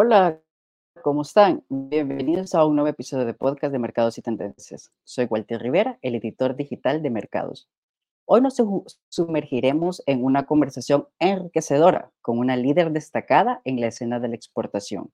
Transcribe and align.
Hola, 0.00 0.40
¿cómo 1.02 1.22
están? 1.22 1.64
Bienvenidos 1.68 2.54
a 2.54 2.64
un 2.64 2.76
nuevo 2.76 2.88
episodio 2.88 3.24
de 3.26 3.34
podcast 3.34 3.72
de 3.72 3.80
Mercados 3.80 4.16
y 4.16 4.22
Tendencias. 4.22 4.92
Soy 5.02 5.24
Walter 5.24 5.60
Rivera, 5.60 5.98
el 6.02 6.14
editor 6.14 6.54
digital 6.54 7.02
de 7.02 7.10
Mercados. 7.10 7.68
Hoy 8.24 8.40
nos 8.40 8.62
sumergiremos 9.08 10.04
en 10.06 10.22
una 10.22 10.46
conversación 10.46 11.08
enriquecedora 11.18 12.12
con 12.22 12.38
una 12.38 12.56
líder 12.56 12.92
destacada 12.92 13.60
en 13.64 13.80
la 13.80 13.88
escena 13.88 14.20
de 14.20 14.28
la 14.28 14.36
exportación. 14.36 15.10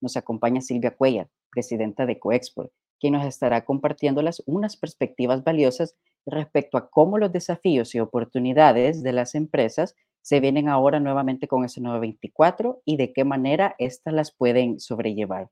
Nos 0.00 0.16
acompaña 0.16 0.60
Silvia 0.60 0.94
Cuellar, 0.94 1.28
presidenta 1.50 2.06
de 2.06 2.20
Coexport, 2.20 2.70
quien 3.00 3.14
nos 3.14 3.26
estará 3.26 3.64
compartiéndolas 3.64 4.40
unas 4.46 4.76
perspectivas 4.76 5.42
valiosas 5.42 5.96
respecto 6.26 6.78
a 6.78 6.90
cómo 6.90 7.18
los 7.18 7.32
desafíos 7.32 7.92
y 7.96 7.98
oportunidades 7.98 9.02
de 9.02 9.14
las 9.14 9.34
empresas 9.34 9.96
se 10.22 10.40
vienen 10.40 10.68
ahora 10.68 11.00
nuevamente 11.00 11.48
con 11.48 11.64
ese 11.64 11.80
924 11.80 12.80
y 12.84 12.96
de 12.96 13.12
qué 13.12 13.24
manera 13.24 13.74
éstas 13.78 14.14
las 14.14 14.32
pueden 14.32 14.80
sobrellevar. 14.80 15.50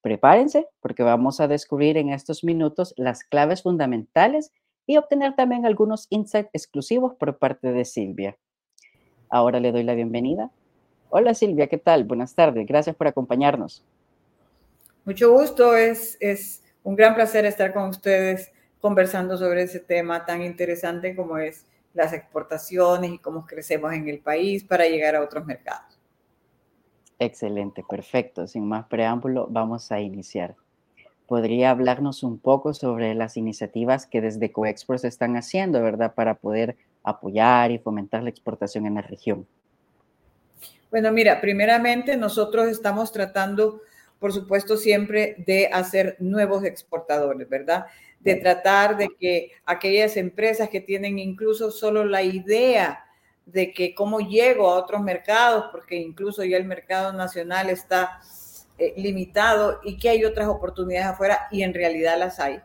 Prepárense 0.00 0.68
porque 0.80 1.02
vamos 1.02 1.40
a 1.40 1.48
descubrir 1.48 1.96
en 1.96 2.10
estos 2.10 2.44
minutos 2.44 2.94
las 2.96 3.24
claves 3.24 3.62
fundamentales 3.62 4.52
y 4.86 4.96
obtener 4.96 5.34
también 5.34 5.66
algunos 5.66 6.06
insights 6.10 6.50
exclusivos 6.52 7.14
por 7.14 7.38
parte 7.38 7.72
de 7.72 7.84
Silvia. 7.84 8.38
Ahora 9.28 9.60
le 9.60 9.72
doy 9.72 9.82
la 9.82 9.94
bienvenida. 9.94 10.50
Hola 11.10 11.34
Silvia, 11.34 11.66
¿qué 11.66 11.78
tal? 11.78 12.04
Buenas 12.04 12.34
tardes, 12.34 12.66
gracias 12.66 12.94
por 12.94 13.06
acompañarnos. 13.06 13.84
Mucho 15.04 15.32
gusto, 15.32 15.76
es, 15.76 16.16
es 16.20 16.62
un 16.82 16.96
gran 16.96 17.14
placer 17.14 17.44
estar 17.46 17.72
con 17.72 17.88
ustedes 17.88 18.52
conversando 18.80 19.36
sobre 19.36 19.62
ese 19.62 19.80
tema 19.80 20.24
tan 20.26 20.42
interesante 20.42 21.16
como 21.16 21.38
es 21.38 21.66
las 21.94 22.12
exportaciones 22.12 23.12
y 23.12 23.18
cómo 23.18 23.46
crecemos 23.46 23.92
en 23.92 24.08
el 24.08 24.18
país 24.18 24.64
para 24.64 24.86
llegar 24.86 25.16
a 25.16 25.22
otros 25.22 25.46
mercados. 25.46 25.98
Excelente, 27.18 27.84
perfecto. 27.88 28.46
Sin 28.46 28.66
más 28.66 28.86
preámbulo, 28.86 29.46
vamos 29.48 29.90
a 29.92 30.00
iniciar. 30.00 30.56
¿Podría 31.26 31.70
hablarnos 31.70 32.22
un 32.22 32.38
poco 32.38 32.74
sobre 32.74 33.14
las 33.14 33.36
iniciativas 33.36 34.06
que 34.06 34.20
desde 34.20 34.52
Coexport 34.52 35.00
se 35.00 35.08
están 35.08 35.36
haciendo, 35.36 35.80
verdad, 35.80 36.14
para 36.14 36.34
poder 36.34 36.76
apoyar 37.02 37.70
y 37.70 37.78
fomentar 37.78 38.22
la 38.22 38.30
exportación 38.30 38.86
en 38.86 38.96
la 38.96 39.02
región? 39.02 39.46
Bueno, 40.90 41.10
mira, 41.12 41.40
primeramente 41.40 42.16
nosotros 42.16 42.68
estamos 42.68 43.10
tratando, 43.10 43.80
por 44.18 44.32
supuesto, 44.32 44.76
siempre 44.76 45.36
de 45.46 45.68
hacer 45.72 46.16
nuevos 46.18 46.64
exportadores, 46.64 47.48
¿verdad? 47.48 47.86
De 48.24 48.36
tratar 48.36 48.96
de 48.96 49.10
que 49.20 49.52
aquellas 49.66 50.16
empresas 50.16 50.70
que 50.70 50.80
tienen 50.80 51.18
incluso 51.18 51.70
solo 51.70 52.06
la 52.06 52.22
idea 52.22 53.04
de 53.44 53.72
que 53.74 53.94
cómo 53.94 54.20
llego 54.20 54.70
a 54.70 54.76
otros 54.76 55.02
mercados, 55.02 55.66
porque 55.70 55.96
incluso 55.96 56.42
ya 56.42 56.56
el 56.56 56.64
mercado 56.64 57.12
nacional 57.12 57.68
está 57.68 58.20
eh, 58.78 58.94
limitado 58.96 59.80
y 59.84 59.98
que 59.98 60.08
hay 60.08 60.24
otras 60.24 60.48
oportunidades 60.48 61.08
afuera 61.08 61.48
y 61.50 61.62
en 61.62 61.74
realidad 61.74 62.18
las 62.18 62.40
hay. 62.40 62.60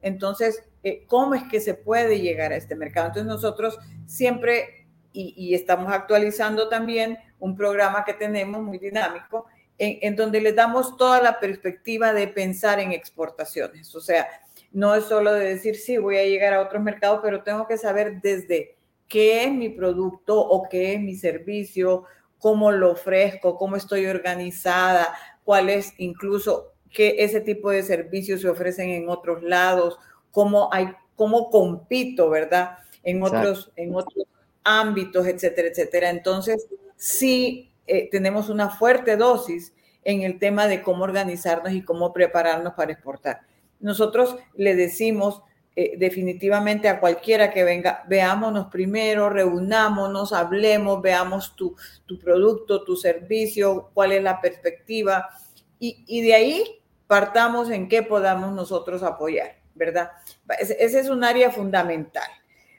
Entonces, 0.00 0.62
eh, 0.84 1.04
¿cómo 1.08 1.34
es 1.34 1.42
que 1.50 1.58
se 1.58 1.74
puede 1.74 2.20
llegar 2.20 2.52
a 2.52 2.56
este 2.56 2.76
mercado? 2.76 3.08
Entonces 3.08 3.28
nosotros 3.28 3.80
siempre, 4.06 4.86
y, 5.12 5.54
estamos 5.54 5.92
actualizando 5.92 6.68
también 6.68 7.18
un 7.40 7.56
programa 7.56 8.04
que 8.04 8.14
tenemos 8.14 8.62
muy 8.62 8.78
dinámico, 8.78 9.46
en, 9.76 9.98
en 10.02 10.14
donde 10.14 10.40
le 10.40 10.52
damos 10.52 10.96
toda 10.96 11.20
la 11.20 11.40
perspectiva 11.40 12.12
de 12.12 12.28
pensar 12.28 12.78
en 12.78 12.92
exportaciones. 12.92 13.92
O 13.96 14.00
sea, 14.00 14.28
no 14.72 14.94
es 14.94 15.04
solo 15.04 15.32
de 15.32 15.46
decir, 15.46 15.76
sí, 15.76 15.98
voy 15.98 16.16
a 16.16 16.24
llegar 16.24 16.54
a 16.54 16.60
otros 16.60 16.82
mercados, 16.82 17.20
pero 17.22 17.42
tengo 17.42 17.66
que 17.66 17.76
saber 17.76 18.20
desde 18.20 18.76
qué 19.08 19.44
es 19.44 19.52
mi 19.52 19.68
producto 19.68 20.38
o 20.38 20.68
qué 20.68 20.94
es 20.94 21.00
mi 21.00 21.16
servicio, 21.16 22.04
cómo 22.38 22.70
lo 22.70 22.92
ofrezco, 22.92 23.56
cómo 23.56 23.76
estoy 23.76 24.06
organizada, 24.06 25.12
cuál 25.44 25.68
es 25.68 25.92
incluso 25.98 26.72
qué 26.90 27.16
ese 27.18 27.40
tipo 27.40 27.70
de 27.70 27.82
servicios 27.82 28.40
se 28.40 28.48
ofrecen 28.48 28.90
en 28.90 29.08
otros 29.08 29.42
lados, 29.42 29.98
cómo 30.30 30.72
hay, 30.72 30.88
cómo 31.16 31.50
compito, 31.50 32.30
¿verdad? 32.30 32.78
En 33.02 33.22
otros, 33.22 33.72
en 33.76 33.94
otros 33.94 34.26
ámbitos, 34.62 35.26
etcétera, 35.26 35.68
etcétera. 35.68 36.10
Entonces, 36.10 36.68
sí 36.96 37.72
eh, 37.86 38.08
tenemos 38.10 38.48
una 38.48 38.70
fuerte 38.70 39.16
dosis 39.16 39.74
en 40.04 40.22
el 40.22 40.38
tema 40.38 40.68
de 40.68 40.82
cómo 40.82 41.04
organizarnos 41.04 41.72
y 41.72 41.82
cómo 41.82 42.12
prepararnos 42.12 42.74
para 42.74 42.92
exportar 42.92 43.49
nosotros 43.80 44.36
le 44.54 44.74
decimos 44.76 45.42
eh, 45.76 45.94
definitivamente 45.96 46.88
a 46.88 47.00
cualquiera 47.00 47.52
que 47.52 47.64
venga, 47.64 48.04
veámonos 48.08 48.66
primero, 48.66 49.30
reunámonos, 49.30 50.32
hablemos, 50.32 51.00
veamos 51.00 51.54
tu, 51.56 51.74
producto, 52.22 52.82
tu 52.84 52.96
servicio, 52.96 53.90
cuál 53.94 54.12
es 54.12 54.22
la 54.22 54.40
perspectiva 54.40 55.30
y, 55.78 56.20
de 56.20 56.34
ahí 56.34 56.82
partamos 57.06 57.70
en 57.70 57.88
qué 57.88 58.02
podamos 58.02 58.52
nosotros 58.52 59.02
apoyar, 59.02 59.56
¿verdad? 59.74 60.10
Ese 60.58 61.00
es 61.00 61.08
un 61.08 61.24
área 61.24 61.50
fundamental. 61.50 62.28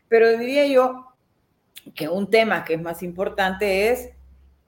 Pero 0.07 0.37
diría 0.37 0.67
yo 0.67 1.07
que 1.95 2.07
un 2.07 2.29
tema 2.29 2.63
que 2.63 2.75
es 2.75 2.81
más 2.81 3.01
importante 3.01 3.89
es 3.89 4.09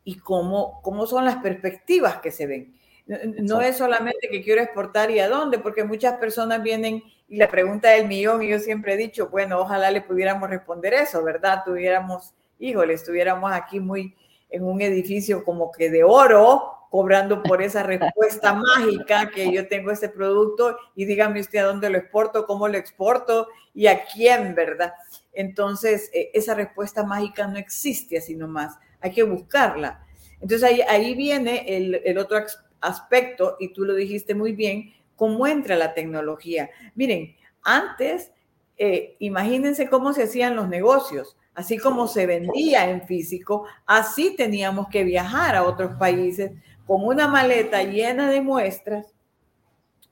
y 0.03 0.15
cómo, 0.15 0.81
cómo 0.81 1.05
son 1.05 1.25
las 1.25 1.37
perspectivas 1.37 2.17
que 2.17 2.31
se 2.31 2.47
ven. 2.47 2.75
No 3.05 3.61
es 3.61 3.77
solamente 3.77 4.29
que 4.29 4.41
quiero 4.41 4.61
exportar 4.61 5.11
y 5.11 5.19
a 5.19 5.27
dónde, 5.27 5.59
porque 5.59 5.83
muchas 5.83 6.17
personas 6.19 6.63
vienen 6.63 7.03
y 7.27 7.37
la 7.37 7.49
pregunta 7.49 7.89
del 7.89 8.07
millón, 8.07 8.43
y 8.43 8.49
yo 8.49 8.59
siempre 8.59 8.93
he 8.93 8.97
dicho, 8.97 9.29
bueno, 9.29 9.59
ojalá 9.59 9.91
le 9.91 10.01
pudiéramos 10.01 10.49
responder 10.49 10.93
eso, 10.93 11.23
¿verdad? 11.23 11.63
Tuviéramos, 11.65 12.33
híjole, 12.59 12.93
estuviéramos 12.93 13.51
aquí 13.51 13.79
muy 13.79 14.15
en 14.49 14.63
un 14.63 14.81
edificio 14.81 15.43
como 15.43 15.71
que 15.71 15.89
de 15.89 16.03
oro, 16.03 16.73
cobrando 16.91 17.41
por 17.41 17.63
esa 17.63 17.81
respuesta 17.81 18.53
mágica 18.77 19.31
que 19.33 19.51
yo 19.51 19.67
tengo 19.67 19.89
este 19.89 20.09
producto 20.09 20.77
y 20.95 21.05
dígame 21.05 21.39
usted 21.39 21.57
a 21.57 21.63
dónde 21.63 21.89
lo 21.89 21.97
exporto, 21.97 22.45
cómo 22.45 22.67
lo 22.67 22.77
exporto 22.77 23.47
y 23.73 23.87
a 23.87 24.05
quién, 24.05 24.53
¿verdad? 24.53 24.93
Entonces, 25.33 26.11
e, 26.13 26.29
esa 26.35 26.53
respuesta 26.53 27.03
mágica 27.03 27.47
no 27.47 27.57
existe 27.57 28.19
así 28.19 28.35
nomás, 28.35 28.77
hay 29.01 29.11
que 29.11 29.23
buscarla. 29.23 30.05
Entonces 30.39 30.63
ahí, 30.69 30.81
ahí 30.81 31.15
viene 31.15 31.65
el, 31.67 31.95
el 32.05 32.17
otro 32.19 32.37
aspecto, 32.83 33.57
y 33.59 33.73
tú 33.73 33.85
lo 33.85 33.95
dijiste 33.95 34.35
muy 34.35 34.53
bien, 34.53 34.93
cómo 35.15 35.47
entra 35.47 35.75
la 35.75 35.93
tecnología. 35.93 36.69
Miren, 36.95 37.35
antes, 37.63 38.31
eh, 38.77 39.15
imagínense 39.19 39.89
cómo 39.89 40.13
se 40.13 40.23
hacían 40.23 40.55
los 40.55 40.67
negocios. 40.67 41.37
Así 41.55 41.77
como 41.77 42.07
se 42.07 42.25
vendía 42.25 42.89
en 42.89 43.03
físico, 43.03 43.65
así 43.85 44.35
teníamos 44.35 44.87
que 44.89 45.03
viajar 45.03 45.55
a 45.55 45.63
otros 45.63 45.95
países 45.99 46.51
con 46.87 47.05
una 47.05 47.27
maleta 47.27 47.83
llena 47.83 48.29
de 48.29 48.41
muestras, 48.41 49.13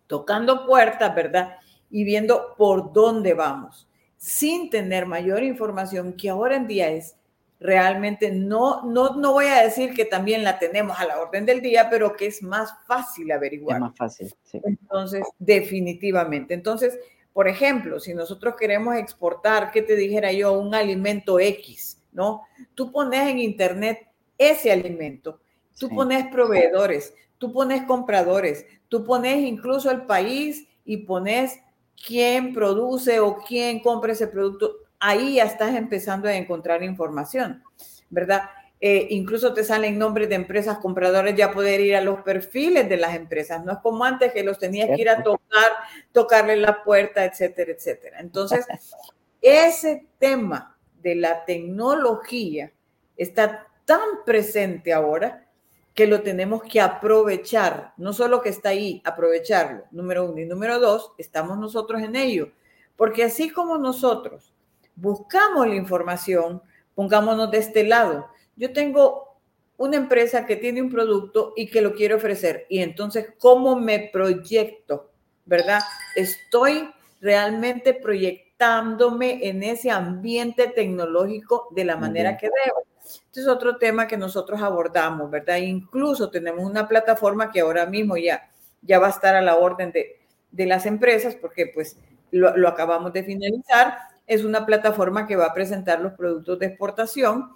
tocando 0.05 0.67
puertas, 0.67 1.13
¿verdad? 1.15 1.55
Y 1.89 2.03
viendo 2.03 2.53
por 2.57 2.93
dónde 2.93 3.33
vamos, 3.33 3.87
sin 4.17 4.69
tener 4.69 5.07
mayor 5.07 5.43
información 5.43 6.13
que 6.13 6.29
ahora 6.29 6.55
en 6.55 6.67
día 6.67 6.89
es 6.89 7.15
realmente 7.61 8.31
no, 8.31 8.81
no, 8.83 9.15
no 9.15 9.33
voy 9.33 9.45
a 9.45 9.61
decir 9.61 9.93
que 9.93 10.03
también 10.03 10.43
la 10.43 10.57
tenemos 10.57 10.99
a 10.99 11.05
la 11.05 11.21
orden 11.21 11.45
del 11.45 11.61
día, 11.61 11.89
pero 11.91 12.15
que 12.15 12.25
es 12.25 12.41
más 12.41 12.73
fácil 12.87 13.31
averiguar. 13.31 13.77
Es 13.77 13.81
más 13.81 13.95
fácil, 13.95 14.33
sí. 14.43 14.59
Entonces, 14.63 15.23
definitivamente. 15.37 16.55
Entonces, 16.55 16.99
por 17.31 17.47
ejemplo, 17.47 17.99
si 17.99 18.15
nosotros 18.15 18.55
queremos 18.59 18.95
exportar, 18.95 19.71
¿qué 19.71 19.83
te 19.83 19.95
dijera 19.95 20.31
yo? 20.31 20.53
Un 20.53 20.73
alimento 20.73 21.39
X, 21.39 22.01
¿no? 22.11 22.41
Tú 22.73 22.91
pones 22.91 23.29
en 23.29 23.37
internet 23.37 24.07
ese 24.39 24.71
alimento, 24.71 25.39
tú 25.79 25.87
pones 25.89 26.25
proveedores, 26.31 27.13
tú 27.37 27.53
pones 27.53 27.83
compradores, 27.83 28.65
tú 28.89 29.05
pones 29.05 29.37
incluso 29.37 29.91
el 29.91 30.07
país 30.07 30.67
y 30.83 30.97
pones 30.97 31.59
quién 32.07 32.53
produce 32.53 33.19
o 33.19 33.37
quién 33.37 33.81
compra 33.81 34.13
ese 34.13 34.27
producto 34.27 34.77
ahí 35.01 35.35
ya 35.35 35.43
estás 35.43 35.75
empezando 35.75 36.29
a 36.29 36.35
encontrar 36.35 36.83
información, 36.83 37.63
¿verdad? 38.09 38.43
Eh, 38.79 39.07
incluso 39.11 39.53
te 39.53 39.63
salen 39.63 39.99
nombres 39.99 40.29
de 40.29 40.35
empresas 40.35 40.77
compradoras, 40.77 41.35
ya 41.35 41.51
poder 41.51 41.81
ir 41.81 41.95
a 41.95 42.01
los 42.01 42.21
perfiles 42.21 42.87
de 42.87 42.97
las 42.97 43.15
empresas. 43.15 43.63
No 43.63 43.73
es 43.73 43.77
como 43.79 44.03
antes 44.05 44.31
que 44.31 44.43
los 44.43 44.57
tenías 44.57 44.89
que 44.89 45.01
ir 45.01 45.09
a 45.09 45.21
tocar, 45.21 45.71
tocarle 46.11 46.55
la 46.55 46.83
puerta, 46.83 47.25
etcétera, 47.25 47.71
etcétera. 47.73 48.19
Entonces, 48.19 48.65
ese 49.41 50.07
tema 50.17 50.77
de 51.01 51.15
la 51.15 51.45
tecnología 51.45 52.71
está 53.17 53.67
tan 53.85 54.23
presente 54.25 54.93
ahora 54.93 55.47
que 55.93 56.07
lo 56.07 56.21
tenemos 56.21 56.63
que 56.63 56.81
aprovechar. 56.81 57.93
No 57.97 58.13
solo 58.13 58.41
que 58.41 58.49
está 58.49 58.69
ahí, 58.69 59.01
aprovecharlo, 59.03 59.83
número 59.91 60.25
uno. 60.25 60.39
Y 60.39 60.45
número 60.45 60.79
dos, 60.79 61.11
estamos 61.17 61.57
nosotros 61.59 62.01
en 62.01 62.15
ello. 62.15 62.51
Porque 62.95 63.23
así 63.23 63.51
como 63.51 63.77
nosotros 63.77 64.53
buscamos 64.95 65.67
la 65.67 65.75
información, 65.75 66.61
pongámonos 66.95 67.51
de 67.51 67.57
este 67.59 67.83
lado. 67.83 68.27
Yo 68.55 68.73
tengo 68.73 69.37
una 69.77 69.97
empresa 69.97 70.45
que 70.45 70.57
tiene 70.57 70.81
un 70.81 70.91
producto 70.91 71.53
y 71.55 71.67
que 71.67 71.81
lo 71.81 71.93
quiere 71.93 72.13
ofrecer. 72.13 72.67
Y 72.69 72.79
entonces, 72.79 73.33
¿cómo 73.39 73.75
me 73.75 74.09
proyecto? 74.13 75.09
¿Verdad? 75.45 75.81
Estoy 76.15 76.91
realmente 77.19 77.95
proyectándome 77.95 79.47
en 79.47 79.63
ese 79.63 79.89
ambiente 79.89 80.67
tecnológico 80.67 81.67
de 81.71 81.85
la 81.85 81.97
manera 81.97 82.37
que 82.37 82.47
debo. 82.47 82.83
Este 83.03 83.39
es 83.39 83.47
otro 83.47 83.77
tema 83.77 84.07
que 84.07 84.17
nosotros 84.17 84.61
abordamos, 84.61 85.31
¿verdad? 85.31 85.57
Incluso 85.57 86.29
tenemos 86.29 86.63
una 86.63 86.87
plataforma 86.87 87.51
que 87.51 87.61
ahora 87.61 87.87
mismo 87.87 88.17
ya, 88.17 88.51
ya 88.83 88.99
va 88.99 89.07
a 89.07 89.11
estar 89.11 89.35
a 89.35 89.41
la 89.41 89.55
orden 89.55 89.91
de, 89.91 90.19
de 90.51 90.65
las 90.67 90.85
empresas, 90.85 91.35
porque 91.35 91.71
pues 91.73 91.97
lo, 92.29 92.55
lo 92.55 92.67
acabamos 92.67 93.11
de 93.13 93.23
finalizar. 93.23 93.97
Es 94.31 94.45
una 94.45 94.65
plataforma 94.65 95.27
que 95.27 95.35
va 95.35 95.47
a 95.47 95.53
presentar 95.53 95.99
los 95.99 96.13
productos 96.13 96.57
de 96.57 96.67
exportación 96.67 97.49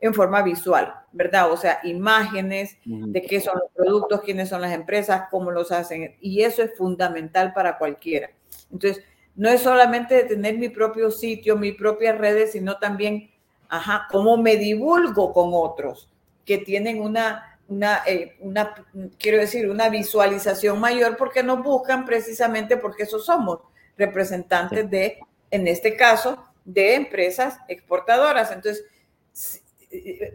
en 0.00 0.14
forma 0.14 0.40
visual, 0.42 0.94
¿verdad? 1.12 1.52
O 1.52 1.58
sea, 1.58 1.80
imágenes 1.84 2.78
de 2.84 3.20
qué 3.20 3.40
son 3.40 3.58
los 3.58 3.70
productos, 3.74 4.22
quiénes 4.22 4.48
son 4.48 4.62
las 4.62 4.72
empresas, 4.72 5.24
cómo 5.30 5.50
los 5.50 5.70
hacen. 5.72 6.16
Y 6.20 6.42
eso 6.42 6.62
es 6.62 6.74
fundamental 6.74 7.52
para 7.52 7.76
cualquiera. 7.76 8.30
Entonces, 8.70 9.04
no 9.34 9.50
es 9.50 9.60
solamente 9.60 10.14
de 10.14 10.24
tener 10.24 10.56
mi 10.56 10.70
propio 10.70 11.10
sitio, 11.10 11.56
mis 11.56 11.74
propias 11.74 12.16
redes, 12.16 12.52
sino 12.52 12.78
también, 12.78 13.30
ajá, 13.68 14.06
cómo 14.10 14.38
me 14.38 14.56
divulgo 14.56 15.32
con 15.34 15.50
otros 15.52 16.08
que 16.46 16.56
tienen 16.56 17.00
una, 17.00 17.58
una, 17.68 18.00
eh, 18.06 18.36
una, 18.40 18.74
quiero 19.18 19.38
decir, 19.38 19.68
una 19.68 19.90
visualización 19.90 20.80
mayor 20.80 21.18
porque 21.18 21.42
nos 21.42 21.62
buscan 21.62 22.04
precisamente 22.06 22.78
porque 22.78 23.02
esos 23.02 23.26
somos 23.26 23.58
representantes 23.96 24.88
de, 24.90 25.18
en 25.52 25.68
este 25.68 25.96
caso, 25.96 26.42
de 26.64 26.94
empresas 26.94 27.58
exportadoras. 27.68 28.50
Entonces, 28.50 28.84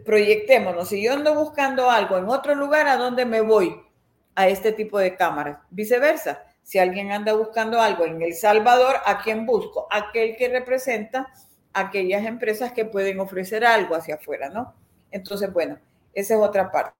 proyectémonos, 0.04 0.88
si 0.88 1.02
yo 1.02 1.12
ando 1.12 1.34
buscando 1.34 1.90
algo 1.90 2.16
en 2.16 2.28
otro 2.28 2.54
lugar, 2.54 2.86
¿a 2.86 2.96
dónde 2.96 3.26
me 3.26 3.40
voy? 3.40 3.82
A 4.34 4.48
este 4.48 4.72
tipo 4.72 4.98
de 4.98 5.16
cámaras. 5.16 5.58
Viceversa, 5.70 6.44
si 6.62 6.78
alguien 6.78 7.10
anda 7.10 7.34
buscando 7.34 7.80
algo 7.80 8.06
en 8.06 8.22
El 8.22 8.34
Salvador, 8.34 8.96
¿a 9.04 9.20
quién 9.22 9.44
busco? 9.44 9.88
Aquel 9.90 10.36
que 10.36 10.48
representa 10.48 11.32
aquellas 11.72 12.24
empresas 12.24 12.72
que 12.72 12.84
pueden 12.84 13.18
ofrecer 13.20 13.64
algo 13.64 13.96
hacia 13.96 14.14
afuera, 14.14 14.48
¿no? 14.48 14.74
Entonces, 15.10 15.52
bueno, 15.52 15.78
esa 16.14 16.34
es 16.34 16.40
otra 16.40 16.70
parte. 16.70 16.96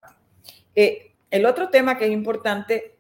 Eh, 0.75 1.15
el 1.31 1.47
otro 1.47 1.69
tema 1.69 1.97
que 1.97 2.07
es 2.07 2.11
importante 2.11 2.97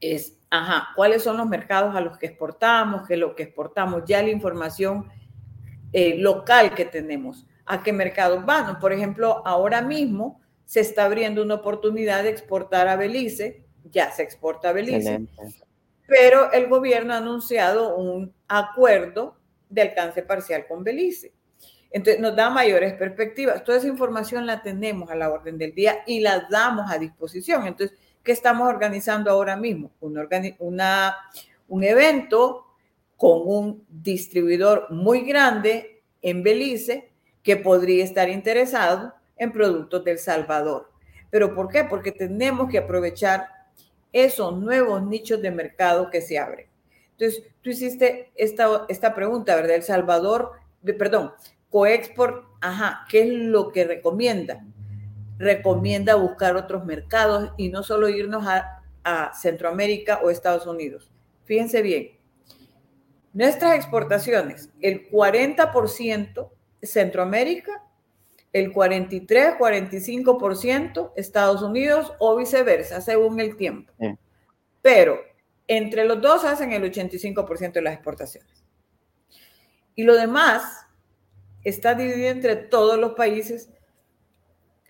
es, 0.00 0.39
ajá, 0.50 0.88
¿cuáles 0.96 1.22
son 1.22 1.36
los 1.36 1.48
mercados 1.48 1.94
a 1.94 2.00
los 2.00 2.18
que 2.18 2.26
exportamos? 2.26 3.06
¿Qué 3.06 3.14
es 3.14 3.20
lo 3.20 3.34
que 3.34 3.44
exportamos? 3.44 4.02
Ya 4.04 4.22
la 4.22 4.30
información 4.30 5.08
eh, 5.92 6.16
local 6.18 6.74
que 6.74 6.84
tenemos 6.84 7.46
a 7.66 7.82
qué 7.82 7.92
mercados 7.92 8.44
van. 8.44 8.78
Por 8.80 8.92
ejemplo, 8.92 9.42
ahora 9.46 9.80
mismo 9.80 10.40
se 10.64 10.80
está 10.80 11.04
abriendo 11.04 11.42
una 11.42 11.54
oportunidad 11.54 12.24
de 12.24 12.30
exportar 12.30 12.88
a 12.88 12.96
Belice, 12.96 13.64
ya 13.84 14.10
se 14.10 14.22
exporta 14.22 14.68
a 14.70 14.72
Belice, 14.72 15.26
pero 16.06 16.52
el 16.52 16.68
gobierno 16.68 17.14
ha 17.14 17.18
anunciado 17.18 17.96
un 17.96 18.34
acuerdo 18.48 19.36
de 19.68 19.82
alcance 19.82 20.22
parcial 20.22 20.66
con 20.66 20.84
Belice. 20.84 21.32
Entonces 21.92 22.20
nos 22.20 22.36
da 22.36 22.50
mayores 22.50 22.94
perspectivas. 22.94 23.64
Toda 23.64 23.78
esa 23.78 23.88
información 23.88 24.46
la 24.46 24.62
tenemos 24.62 25.10
a 25.10 25.16
la 25.16 25.30
orden 25.30 25.58
del 25.58 25.74
día 25.74 26.02
y 26.06 26.20
la 26.20 26.46
damos 26.50 26.90
a 26.90 26.98
disposición. 26.98 27.66
Entonces, 27.66 27.98
¿qué 28.22 28.32
estamos 28.32 28.68
organizando 28.68 29.30
ahora 29.30 29.56
mismo? 29.56 29.90
Una, 30.00 31.16
un 31.68 31.84
evento 31.84 32.66
con 33.16 33.42
un 33.44 33.84
distribuidor 33.88 34.86
muy 34.90 35.22
grande 35.22 36.02
en 36.22 36.42
Belice 36.42 37.10
que 37.42 37.56
podría 37.56 38.04
estar 38.04 38.28
interesado 38.28 39.14
en 39.36 39.52
productos 39.52 40.04
del 40.04 40.18
Salvador. 40.18 40.90
¿Pero 41.30 41.54
por 41.54 41.68
qué? 41.68 41.84
Porque 41.84 42.12
tenemos 42.12 42.70
que 42.70 42.78
aprovechar 42.78 43.48
esos 44.12 44.58
nuevos 44.58 45.02
nichos 45.02 45.40
de 45.40 45.50
mercado 45.50 46.10
que 46.10 46.20
se 46.20 46.38
abren. 46.38 46.66
Entonces, 47.12 47.44
tú 47.62 47.70
hiciste 47.70 48.30
esta, 48.34 48.86
esta 48.88 49.14
pregunta, 49.14 49.54
¿verdad? 49.54 49.76
El 49.76 49.82
Salvador, 49.82 50.52
perdón, 50.98 51.32
Coexport, 51.68 52.44
ajá, 52.60 53.06
¿qué 53.08 53.22
es 53.22 53.28
lo 53.28 53.70
que 53.70 53.84
recomienda? 53.84 54.64
Recomienda 55.40 56.14
buscar 56.14 56.54
otros 56.54 56.84
mercados 56.84 57.50
y 57.56 57.70
no 57.70 57.82
solo 57.82 58.08
irnos 58.08 58.46
a, 58.46 58.82
a 59.02 59.32
Centroamérica 59.34 60.20
o 60.22 60.30
Estados 60.30 60.66
Unidos. 60.66 61.10
Fíjense 61.44 61.82
bien, 61.82 62.12
nuestras 63.32 63.74
exportaciones, 63.74 64.70
el 64.80 65.10
40% 65.10 66.50
Centroamérica, 66.82 67.82
el 68.52 68.72
43, 68.72 69.54
45% 69.58 71.12
Estados 71.16 71.62
Unidos 71.62 72.12
o 72.18 72.36
viceversa, 72.36 73.00
según 73.00 73.40
el 73.40 73.56
tiempo. 73.56 73.92
Pero 74.82 75.20
entre 75.68 76.04
los 76.04 76.20
dos 76.20 76.44
hacen 76.44 76.72
el 76.72 76.82
85% 76.82 77.72
de 77.72 77.82
las 77.82 77.94
exportaciones. 77.94 78.64
Y 79.94 80.02
lo 80.02 80.16
demás 80.16 80.86
está 81.62 81.94
dividido 81.94 82.30
entre 82.30 82.56
todos 82.56 82.98
los 82.98 83.12
países 83.12 83.70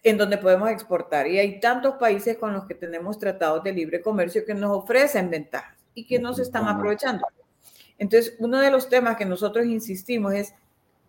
en 0.03 0.17
donde 0.17 0.39
podemos 0.39 0.71
exportar. 0.71 1.27
Y 1.27 1.39
hay 1.39 1.61
tantos 1.61 1.97
países 1.97 2.39
con 2.39 2.53
los 2.53 2.65
que 2.65 2.75
tenemos 2.75 3.19
tratados 3.19 3.63
de 3.63 3.73
libre 3.73 4.01
comercio 4.01 4.45
que 4.45 4.55
nos 4.55 4.77
ofrecen 4.77 5.31
ventajas 5.31 5.77
y 5.95 6.07
que 6.07 6.19
no 6.19 6.33
se 6.35 6.43
están 6.43 6.67
aprovechando. 6.67 7.27
Entonces, 7.99 8.35
uno 8.39 8.59
de 8.59 8.71
los 8.71 8.89
temas 8.89 9.17
que 9.17 9.27
nosotros 9.27 9.67
insistimos 9.67 10.33
es 10.33 10.55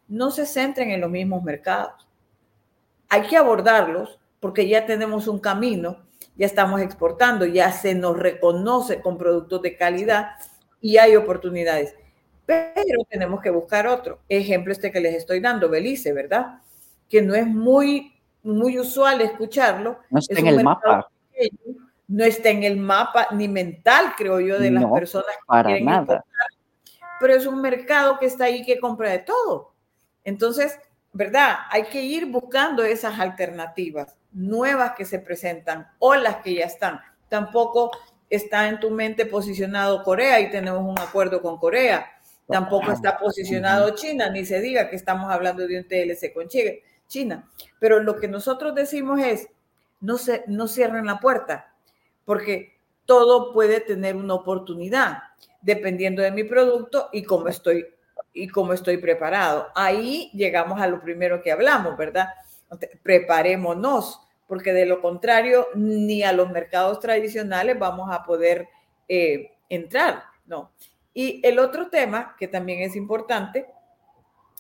no 0.08 0.30
se 0.30 0.46
centren 0.46 0.92
en 0.92 1.00
los 1.00 1.10
mismos 1.10 1.42
mercados. 1.42 2.06
Hay 3.08 3.22
que 3.24 3.38
abordarlos 3.38 4.20
porque 4.42 4.68
ya 4.68 4.86
tenemos 4.86 5.28
un 5.28 5.40
camino, 5.40 6.04
ya 6.36 6.46
estamos 6.46 6.82
exportando, 6.82 7.46
ya 7.46 7.72
se 7.72 7.96
nos 7.96 8.18
reconoce 8.18 9.00
con 9.00 9.18
productos 9.18 9.62
de 9.62 9.78
calidad 9.78 10.32
y 10.82 10.98
hay 10.98 11.16
oportunidades. 11.16 11.96
Pero 12.46 13.06
tenemos 13.10 13.40
que 13.42 13.52
buscar 13.52 13.88
otro. 13.88 14.20
Ejemplo 14.28 14.74
este 14.74 14.92
que 14.92 15.00
les 15.00 15.16
estoy 15.16 15.40
dando, 15.40 15.70
Belice, 15.70 16.12
¿verdad? 16.12 16.60
Que 17.08 17.22
no 17.22 17.34
es 17.34 17.48
muy, 17.48 18.21
muy 18.44 18.80
usual 18.80 19.22
escucharlo. 19.22 20.00
No 20.10 20.20
está 20.20 20.40
en 20.40 20.48
el 20.48 20.64
mapa. 20.64 21.10
no 22.08 22.24
está 22.24 22.50
en 22.50 22.64
el 22.64 22.78
mapa 22.78 23.28
ni 23.32 23.48
mental, 23.48 24.14
creo 24.18 24.40
yo, 24.40 24.60
de 24.60 24.72
las 24.72 24.86
personas 24.86 25.36
que 25.36 25.46
para 25.46 25.80
nada. 25.80 26.26
pero 27.20 27.34
es 27.34 27.46
un 27.46 27.62
mercado 27.62 28.20
que 28.20 28.26
está 28.26 28.46
ahí 28.46 28.64
que 28.64 28.80
compra 28.80 29.12
de 29.12 29.20
todo. 29.20 29.74
Entonces, 30.24 30.78
¿verdad? 31.14 31.56
Hay 31.70 31.84
que 31.84 32.02
ir 32.02 32.26
buscando 32.28 32.84
esas 32.84 33.20
alternativas 33.20 34.18
nuevas 34.32 34.94
que 34.94 35.06
se 35.06 35.20
presentan 35.20 35.88
o 36.00 36.16
las 36.16 36.38
que 36.38 36.56
ya 36.56 36.66
están. 36.66 37.00
Tampoco 37.28 37.92
está 38.30 38.70
en 38.70 38.80
tu 38.80 38.90
mente 38.90 39.26
posicionado 39.26 40.04
Corea 40.04 40.40
y 40.40 40.50
tenemos 40.50 40.82
un 40.82 40.98
acuerdo 41.00 41.42
con 41.42 41.58
Corea. 41.58 42.10
Tampoco 42.48 42.92
está 42.92 43.18
posicionado 43.18 43.92
China, 43.92 44.30
ni 44.30 44.46
se 44.46 44.60
diga 44.60 44.90
que 44.90 44.96
estamos 44.96 45.32
hablando 45.32 45.66
de 45.68 45.78
un 45.78 45.88
TLC 45.88 46.34
con 46.34 46.48
China. 47.12 47.48
Pero 47.80 48.00
lo 48.00 48.20
que 48.20 48.28
nosotros 48.28 48.74
decimos 48.74 49.20
es, 49.20 49.50
no, 50.00 50.18
se, 50.18 50.44
no 50.48 50.68
cierren 50.68 51.06
la 51.06 51.20
puerta, 51.20 51.74
porque 52.26 52.80
todo 53.06 53.54
puede 53.54 53.82
tener 53.82 54.16
una 54.16 54.34
oportunidad, 54.34 55.20
dependiendo 55.62 56.22
de 56.22 56.32
mi 56.32 56.46
producto 56.46 57.10
y 57.12 57.24
cómo 57.24 57.50
estoy 57.50 57.86
y 58.34 58.48
cómo 58.48 58.72
estoy 58.72 58.98
preparado. 58.98 59.68
Ahí 59.76 60.32
llegamos 60.34 60.82
a 60.82 60.88
lo 60.88 61.02
primero 61.02 61.42
que 61.42 61.52
hablamos, 61.52 61.98
¿verdad? 61.98 62.30
Preparémonos, 63.04 64.22
porque 64.48 64.72
de 64.72 64.86
lo 64.86 65.02
contrario, 65.02 65.68
ni 65.76 66.24
a 66.24 66.32
los 66.32 66.50
mercados 66.50 67.02
tradicionales 67.02 67.78
vamos 67.78 68.10
a 68.10 68.24
poder 68.24 68.70
eh, 69.10 69.52
entrar, 69.68 70.24
¿no? 70.46 70.72
Y 71.14 71.46
el 71.46 71.60
otro 71.60 71.90
tema 71.90 72.38
que 72.40 72.48
también 72.48 72.80
es 72.80 72.96
importante, 72.96 73.68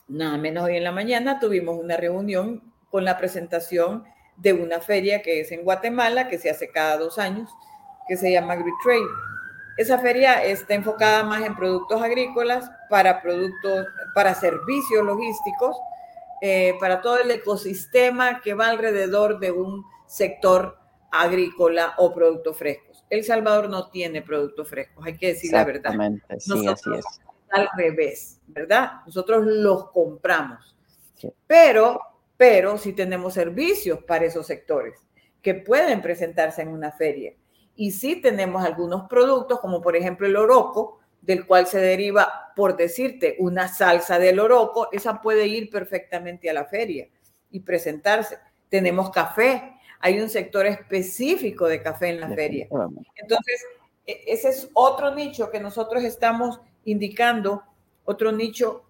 nada 0.07 0.37
menos 0.37 0.65
hoy 0.65 0.77
en 0.77 0.83
la 0.83 0.91
mañana 0.91 1.39
tuvimos 1.39 1.77
una 1.77 1.97
reunión 1.97 2.73
con 2.89 3.05
la 3.05 3.17
presentación 3.17 4.03
de 4.37 4.53
una 4.53 4.79
feria 4.79 5.21
que 5.21 5.41
es 5.41 5.51
en 5.51 5.63
Guatemala, 5.63 6.27
que 6.27 6.39
se 6.39 6.49
hace 6.49 6.69
cada 6.69 6.97
dos 6.97 7.19
años, 7.19 7.49
que 8.07 8.17
se 8.17 8.31
llama 8.31 8.53
AgriTrade 8.53 9.05
esa 9.77 9.97
feria 9.99 10.43
está 10.43 10.73
enfocada 10.73 11.23
más 11.23 11.43
en 11.43 11.55
productos 11.55 12.01
agrícolas, 12.01 12.69
para 12.89 13.21
productos, 13.21 13.87
para 14.13 14.35
servicios 14.35 15.03
logísticos, 15.03 15.77
eh, 16.41 16.75
para 16.79 17.01
todo 17.01 17.19
el 17.19 17.31
ecosistema 17.31 18.41
que 18.41 18.53
va 18.53 18.67
alrededor 18.67 19.39
de 19.39 19.51
un 19.51 19.85
sector 20.07 20.77
agrícola 21.11 21.93
o 21.97 22.13
productos 22.13 22.57
frescos. 22.57 23.03
El 23.09 23.23
Salvador 23.23 23.69
no 23.69 23.89
tiene 23.89 24.21
productos 24.21 24.67
frescos, 24.67 25.05
hay 25.05 25.17
que 25.17 25.27
decir 25.27 25.51
la 25.51 25.65
verdad. 25.65 25.93
Sí, 26.37 26.67
así 26.67 26.89
es. 26.97 27.05
Al 27.51 27.69
revés, 27.75 28.39
¿verdad? 28.47 29.01
Nosotros 29.05 29.45
los 29.45 29.89
compramos. 29.91 30.75
Pero, 31.45 31.99
pero 32.37 32.77
sí 32.77 32.93
tenemos 32.93 33.33
servicios 33.33 34.03
para 34.03 34.25
esos 34.25 34.47
sectores 34.47 34.99
que 35.41 35.55
pueden 35.55 36.01
presentarse 36.01 36.61
en 36.61 36.69
una 36.69 36.91
feria. 36.91 37.33
Y 37.75 37.91
sí 37.91 38.21
tenemos 38.21 38.63
algunos 38.63 39.07
productos, 39.07 39.59
como 39.59 39.81
por 39.81 39.95
ejemplo 39.95 40.27
el 40.27 40.35
oroco, 40.35 40.99
del 41.21 41.45
cual 41.45 41.67
se 41.67 41.79
deriva, 41.79 42.51
por 42.55 42.75
decirte, 42.75 43.35
una 43.39 43.67
salsa 43.67 44.17
del 44.17 44.39
oroco, 44.39 44.89
esa 44.91 45.21
puede 45.21 45.47
ir 45.47 45.69
perfectamente 45.69 46.49
a 46.49 46.53
la 46.53 46.65
feria 46.65 47.07
y 47.51 47.59
presentarse. 47.59 48.39
Tenemos 48.69 49.11
café, 49.11 49.75
hay 49.99 50.19
un 50.19 50.29
sector 50.29 50.65
específico 50.65 51.67
de 51.67 51.81
café 51.81 52.09
en 52.09 52.19
la 52.21 52.29
feria. 52.29 52.67
Entonces, 53.15 53.65
e, 54.05 54.23
ese 54.27 54.49
es 54.49 54.69
otro 54.73 55.13
nicho 55.13 55.51
que 55.51 55.59
nosotros 55.59 56.03
estamos 56.03 56.59
indicando, 56.85 57.63
otro 58.05 58.31
nicho 58.31 58.83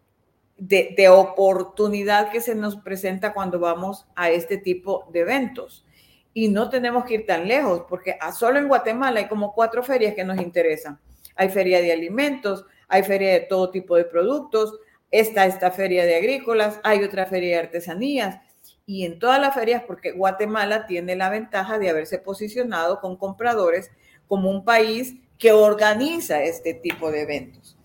de, 0.57 1.10
oportunidad 1.10 2.31
que 2.31 2.39
se 2.39 2.53
nos 2.53 2.75
presenta 2.75 3.33
cuando 3.33 3.60
vamos 3.60 4.05
a 4.15 4.29
este 4.29 4.57
tipo 4.57 5.10
de 5.12 5.21
eventos. 5.21 5.86
Y 6.33 6.50
no 6.50 6.69
tenemos 6.69 7.03
que 7.05 7.15
ir 7.15 7.25
tan 7.25 7.48
lejos, 7.48 7.83
porque 7.89 8.17
solo 8.38 8.60
en 8.60 8.67
Guatemala 8.67 9.19
hay 9.19 9.27
como 9.27 9.53
cuatro 9.53 9.83
ferias 9.83 10.13
que 10.13 10.24
nos 10.24 10.39
interesan. 10.39 11.00
Hay 11.36 11.50
feria 11.50 11.81
de 11.81 11.91
alimentos, 11.91 12.65
hay 12.88 13.03
feria 13.03 13.33
de 13.33 13.39
todo 13.41 13.71
tipo 13.71 13.95
de 13.95 14.05
productos, 14.05 14.79
está 15.10 15.45
esta 15.45 15.71
feria 15.71 16.05
de 16.05 16.15
agrícolas, 16.15 16.79
hay 16.83 17.03
otra 17.03 17.25
feria 17.25 17.57
de 17.57 17.63
artesanías. 17.63 18.39
Y 18.86 19.05
en 19.05 19.19
todas 19.19 19.41
las 19.41 19.55
ferias, 19.55 19.83
porque 19.86 20.12
Guatemala 20.12 20.86
tiene 20.86 21.15
la 21.15 21.29
ventaja 21.29 21.79
de 21.79 21.89
haberse 21.89 22.19
posicionado 22.19 23.00
con 23.01 23.17
compradores 23.17 23.91
como 24.27 24.50
un 24.50 24.63
país 24.63 25.15
que 25.38 25.51
organiza 25.51 26.43
este 26.43 26.75
tipo 26.75 27.12
de 27.12 27.21
eventos. 27.21 27.77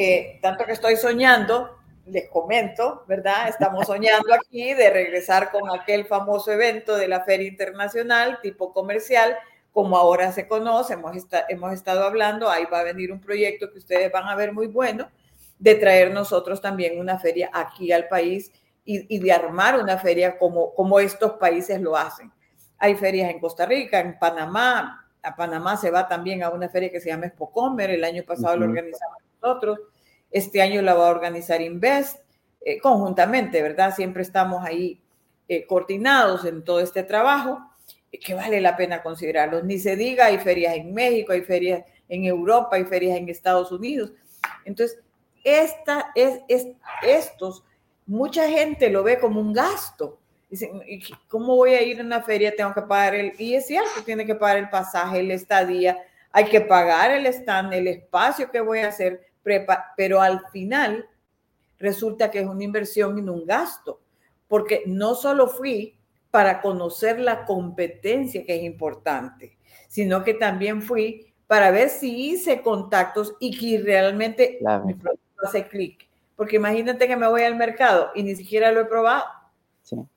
Eh, 0.00 0.38
tanto 0.40 0.64
que 0.64 0.70
estoy 0.70 0.94
soñando, 0.94 1.76
les 2.06 2.28
comento, 2.28 3.02
¿verdad? 3.08 3.48
Estamos 3.48 3.84
soñando 3.88 4.32
aquí 4.32 4.72
de 4.72 4.90
regresar 4.90 5.50
con 5.50 5.68
aquel 5.76 6.04
famoso 6.04 6.52
evento 6.52 6.96
de 6.96 7.08
la 7.08 7.24
Feria 7.24 7.48
Internacional 7.48 8.38
tipo 8.40 8.72
comercial, 8.72 9.36
como 9.72 9.98
ahora 9.98 10.30
se 10.30 10.46
conoce, 10.46 10.92
hemos, 10.94 11.16
hemos 11.48 11.72
estado 11.72 12.04
hablando, 12.04 12.48
ahí 12.48 12.64
va 12.72 12.78
a 12.78 12.84
venir 12.84 13.10
un 13.10 13.20
proyecto 13.20 13.72
que 13.72 13.78
ustedes 13.78 14.12
van 14.12 14.28
a 14.28 14.36
ver 14.36 14.52
muy 14.52 14.68
bueno, 14.68 15.10
de 15.58 15.74
traer 15.74 16.12
nosotros 16.12 16.60
también 16.60 17.00
una 17.00 17.18
feria 17.18 17.50
aquí 17.52 17.90
al 17.90 18.06
país 18.06 18.52
y, 18.84 19.12
y 19.12 19.18
de 19.18 19.32
armar 19.32 19.80
una 19.80 19.98
feria 19.98 20.38
como, 20.38 20.74
como 20.74 21.00
estos 21.00 21.32
países 21.32 21.80
lo 21.80 21.96
hacen. 21.96 22.30
Hay 22.78 22.94
ferias 22.94 23.30
en 23.30 23.40
Costa 23.40 23.66
Rica, 23.66 23.98
en 23.98 24.16
Panamá, 24.16 25.08
a 25.24 25.34
Panamá 25.34 25.76
se 25.76 25.90
va 25.90 26.06
también 26.06 26.44
a 26.44 26.50
una 26.50 26.68
feria 26.68 26.88
que 26.88 27.00
se 27.00 27.08
llama 27.08 27.26
Expocomer, 27.26 27.90
el 27.90 28.04
año 28.04 28.22
pasado 28.22 28.56
lo 28.56 28.66
organizamos 28.66 29.27
nosotros, 29.42 29.80
este 30.30 30.60
año 30.62 30.82
la 30.82 30.94
va 30.94 31.08
a 31.08 31.10
organizar 31.10 31.60
Invest 31.60 32.18
eh, 32.60 32.78
conjuntamente, 32.80 33.62
¿verdad? 33.62 33.94
Siempre 33.94 34.22
estamos 34.22 34.64
ahí 34.64 35.00
eh, 35.48 35.66
coordinados 35.66 36.44
en 36.44 36.62
todo 36.62 36.80
este 36.80 37.02
trabajo, 37.02 37.58
eh, 38.12 38.18
que 38.18 38.34
vale 38.34 38.60
la 38.60 38.76
pena 38.76 39.02
considerarlos. 39.02 39.64
Ni 39.64 39.78
se 39.78 39.96
diga, 39.96 40.26
hay 40.26 40.38
ferias 40.38 40.74
en 40.74 40.92
México, 40.92 41.32
hay 41.32 41.42
ferias 41.42 41.84
en 42.08 42.24
Europa, 42.24 42.76
hay 42.76 42.84
ferias 42.84 43.16
en 43.16 43.28
Estados 43.28 43.72
Unidos. 43.72 44.12
Entonces, 44.64 44.98
esta, 45.44 46.10
es, 46.14 46.40
es, 46.48 46.68
estos, 47.02 47.64
mucha 48.06 48.48
gente 48.48 48.90
lo 48.90 49.02
ve 49.02 49.18
como 49.18 49.40
un 49.40 49.52
gasto. 49.52 50.18
Dicen, 50.50 50.82
¿cómo 51.28 51.56
voy 51.56 51.72
a 51.72 51.82
ir 51.82 52.00
a 52.00 52.04
una 52.04 52.22
feria? 52.22 52.54
Tengo 52.56 52.74
que 52.74 52.82
pagar 52.82 53.14
el, 53.14 53.32
y 53.38 53.54
es 53.54 53.66
cierto, 53.66 54.02
tiene 54.04 54.26
que 54.26 54.34
pagar 54.34 54.56
el 54.56 54.70
pasaje, 54.70 55.20
el 55.20 55.30
estadía, 55.30 55.98
hay 56.32 56.46
que 56.46 56.60
pagar 56.60 57.10
el 57.10 57.26
stand, 57.26 57.72
el 57.72 57.86
espacio 57.88 58.50
que 58.50 58.60
voy 58.60 58.80
a 58.80 58.88
hacer, 58.88 59.27
pero 59.96 60.20
al 60.20 60.46
final 60.52 61.08
resulta 61.78 62.30
que 62.30 62.40
es 62.40 62.46
una 62.46 62.64
inversión 62.64 63.18
y 63.18 63.22
no 63.22 63.34
un 63.34 63.46
gasto, 63.46 64.00
porque 64.46 64.82
no 64.86 65.14
solo 65.14 65.48
fui 65.48 65.96
para 66.30 66.60
conocer 66.60 67.18
la 67.20 67.44
competencia 67.44 68.44
que 68.44 68.56
es 68.56 68.62
importante, 68.62 69.56
sino 69.88 70.24
que 70.24 70.34
también 70.34 70.82
fui 70.82 71.32
para 71.46 71.70
ver 71.70 71.88
si 71.88 72.30
hice 72.30 72.60
contactos 72.60 73.34
y 73.40 73.56
que 73.56 73.82
realmente 73.82 74.58
mi 74.84 74.94
producto 74.94 75.46
hace 75.46 75.66
clic. 75.66 76.06
Porque 76.36 76.56
imagínate 76.56 77.08
que 77.08 77.16
me 77.16 77.26
voy 77.26 77.42
al 77.42 77.56
mercado 77.56 78.10
y 78.14 78.22
ni 78.22 78.36
siquiera 78.36 78.70
lo 78.70 78.82
he 78.82 78.84
probado. 78.84 79.24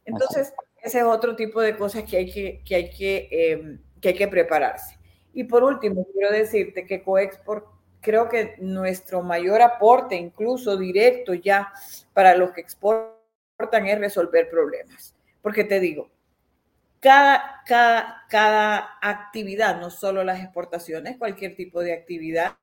Entonces, 0.05 0.53
ese 0.81 0.99
es 0.99 1.05
otro 1.05 1.35
tipo 1.35 1.61
de 1.61 1.77
cosas 1.77 2.03
que 2.03 2.17
hay 2.17 2.31
que, 2.31 2.61
que, 2.65 2.75
hay 2.75 2.89
que, 2.89 3.27
em, 3.31 3.79
que 4.01 4.09
hay 4.09 4.15
que 4.15 4.27
prepararse. 4.27 4.99
Y 5.33 5.45
por 5.45 5.63
último, 5.63 6.05
quiero 6.11 6.31
decirte 6.31 6.85
que 6.85 7.01
Coexport 7.01 7.65
creo 8.01 8.27
que 8.27 8.55
nuestro 8.59 9.21
mayor 9.21 9.61
aporte, 9.61 10.15
incluso 10.15 10.75
directo 10.75 11.33
ya 11.33 11.71
para 12.13 12.35
los 12.35 12.51
que 12.51 12.61
exportan, 12.61 13.87
es 13.87 13.99
resolver 13.99 14.49
problemas. 14.49 15.15
Porque 15.41 15.63
te 15.63 15.79
digo, 15.79 16.09
cada, 16.99 17.61
cada, 17.65 18.25
cada 18.29 18.97
actividad, 19.01 19.79
no 19.79 19.89
solo 19.89 20.23
las 20.23 20.41
exportaciones, 20.41 21.17
cualquier 21.17 21.55
tipo 21.55 21.81
de 21.81 21.93
actividad, 21.93 22.57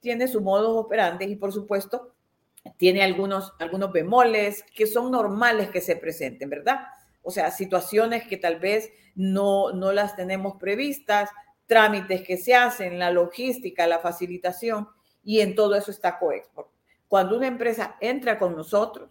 tiene 0.00 0.28
su 0.28 0.40
modo 0.40 0.76
operandi 0.76 1.24
y 1.24 1.36
por 1.36 1.52
supuesto 1.52 2.14
tiene 2.76 3.02
algunos, 3.02 3.54
algunos 3.58 3.90
bemoles 3.90 4.62
que 4.74 4.86
son 4.86 5.10
normales 5.10 5.70
que 5.70 5.80
se 5.80 5.96
presenten, 5.96 6.50
¿verdad? 6.50 6.86
O 7.22 7.30
sea, 7.30 7.50
situaciones 7.50 8.26
que 8.26 8.36
tal 8.36 8.60
vez 8.60 8.90
no, 9.14 9.72
no 9.72 9.92
las 9.92 10.14
tenemos 10.14 10.56
previstas, 10.56 11.30
trámites 11.66 12.22
que 12.22 12.36
se 12.36 12.54
hacen, 12.54 12.98
la 12.98 13.10
logística, 13.10 13.86
la 13.86 13.98
facilitación, 13.98 14.88
y 15.22 15.40
en 15.40 15.54
todo 15.54 15.74
eso 15.74 15.90
está 15.90 16.18
Coexport. 16.18 16.68
Cuando 17.08 17.36
una 17.36 17.46
empresa 17.46 17.96
entra 18.00 18.38
con 18.38 18.56
nosotros, 18.56 19.10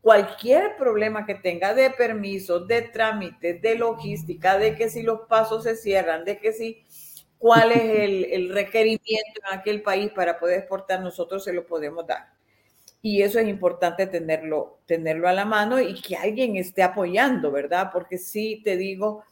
cualquier 0.00 0.76
problema 0.76 1.26
que 1.26 1.34
tenga 1.34 1.74
de 1.74 1.90
permiso, 1.90 2.60
de 2.60 2.82
trámite, 2.82 3.54
de 3.54 3.74
logística, 3.76 4.58
de 4.58 4.76
que 4.76 4.88
si 4.88 5.02
los 5.02 5.22
pasos 5.22 5.64
se 5.64 5.76
cierran, 5.76 6.24
de 6.24 6.38
que 6.38 6.52
si 6.52 6.84
cuál 7.38 7.72
es 7.72 8.00
el, 8.00 8.24
el 8.24 8.54
requerimiento 8.54 9.40
en 9.46 9.58
aquel 9.58 9.82
país 9.82 10.10
para 10.12 10.38
poder 10.38 10.60
exportar, 10.60 11.00
nosotros 11.00 11.44
se 11.44 11.52
lo 11.52 11.66
podemos 11.66 12.06
dar. 12.06 12.36
Y 13.02 13.22
eso 13.22 13.38
es 13.38 13.46
importante 13.46 14.06
tenerlo, 14.06 14.80
tenerlo 14.86 15.28
a 15.28 15.32
la 15.32 15.44
mano 15.44 15.80
y 15.80 16.00
que 16.00 16.16
alguien 16.16 16.56
esté 16.56 16.82
apoyando, 16.82 17.52
¿verdad? 17.52 17.90
Porque 17.92 18.18
sí, 18.18 18.62
te 18.64 18.76
digo, 18.76 19.24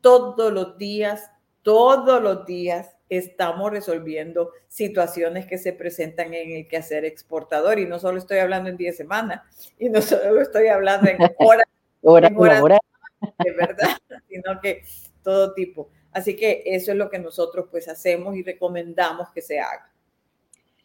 todos 0.00 0.52
los 0.52 0.78
días 0.78 1.30
todos 1.66 2.22
los 2.22 2.46
días 2.46 2.96
estamos 3.08 3.72
resolviendo 3.72 4.52
situaciones 4.68 5.46
que 5.46 5.58
se 5.58 5.72
presentan 5.72 6.32
en 6.32 6.52
el 6.52 6.68
quehacer 6.68 7.04
exportador 7.04 7.80
y 7.80 7.86
no 7.86 7.98
solo 7.98 8.18
estoy 8.18 8.38
hablando 8.38 8.70
en 8.70 8.76
10 8.76 8.96
semanas 8.96 9.42
y 9.76 9.88
no 9.88 10.00
solo 10.00 10.40
estoy 10.40 10.68
hablando 10.68 11.10
en 11.10 11.18
horas, 11.40 11.66
de 13.44 13.50
verdad, 13.50 13.98
sino 14.28 14.60
que 14.62 14.84
todo 15.24 15.54
tipo. 15.54 15.88
Así 16.12 16.36
que 16.36 16.62
eso 16.66 16.92
es 16.92 16.96
lo 16.96 17.10
que 17.10 17.18
nosotros 17.18 17.66
pues 17.68 17.88
hacemos 17.88 18.36
y 18.36 18.44
recomendamos 18.44 19.30
que 19.30 19.42
se 19.42 19.58
haga. 19.58 19.90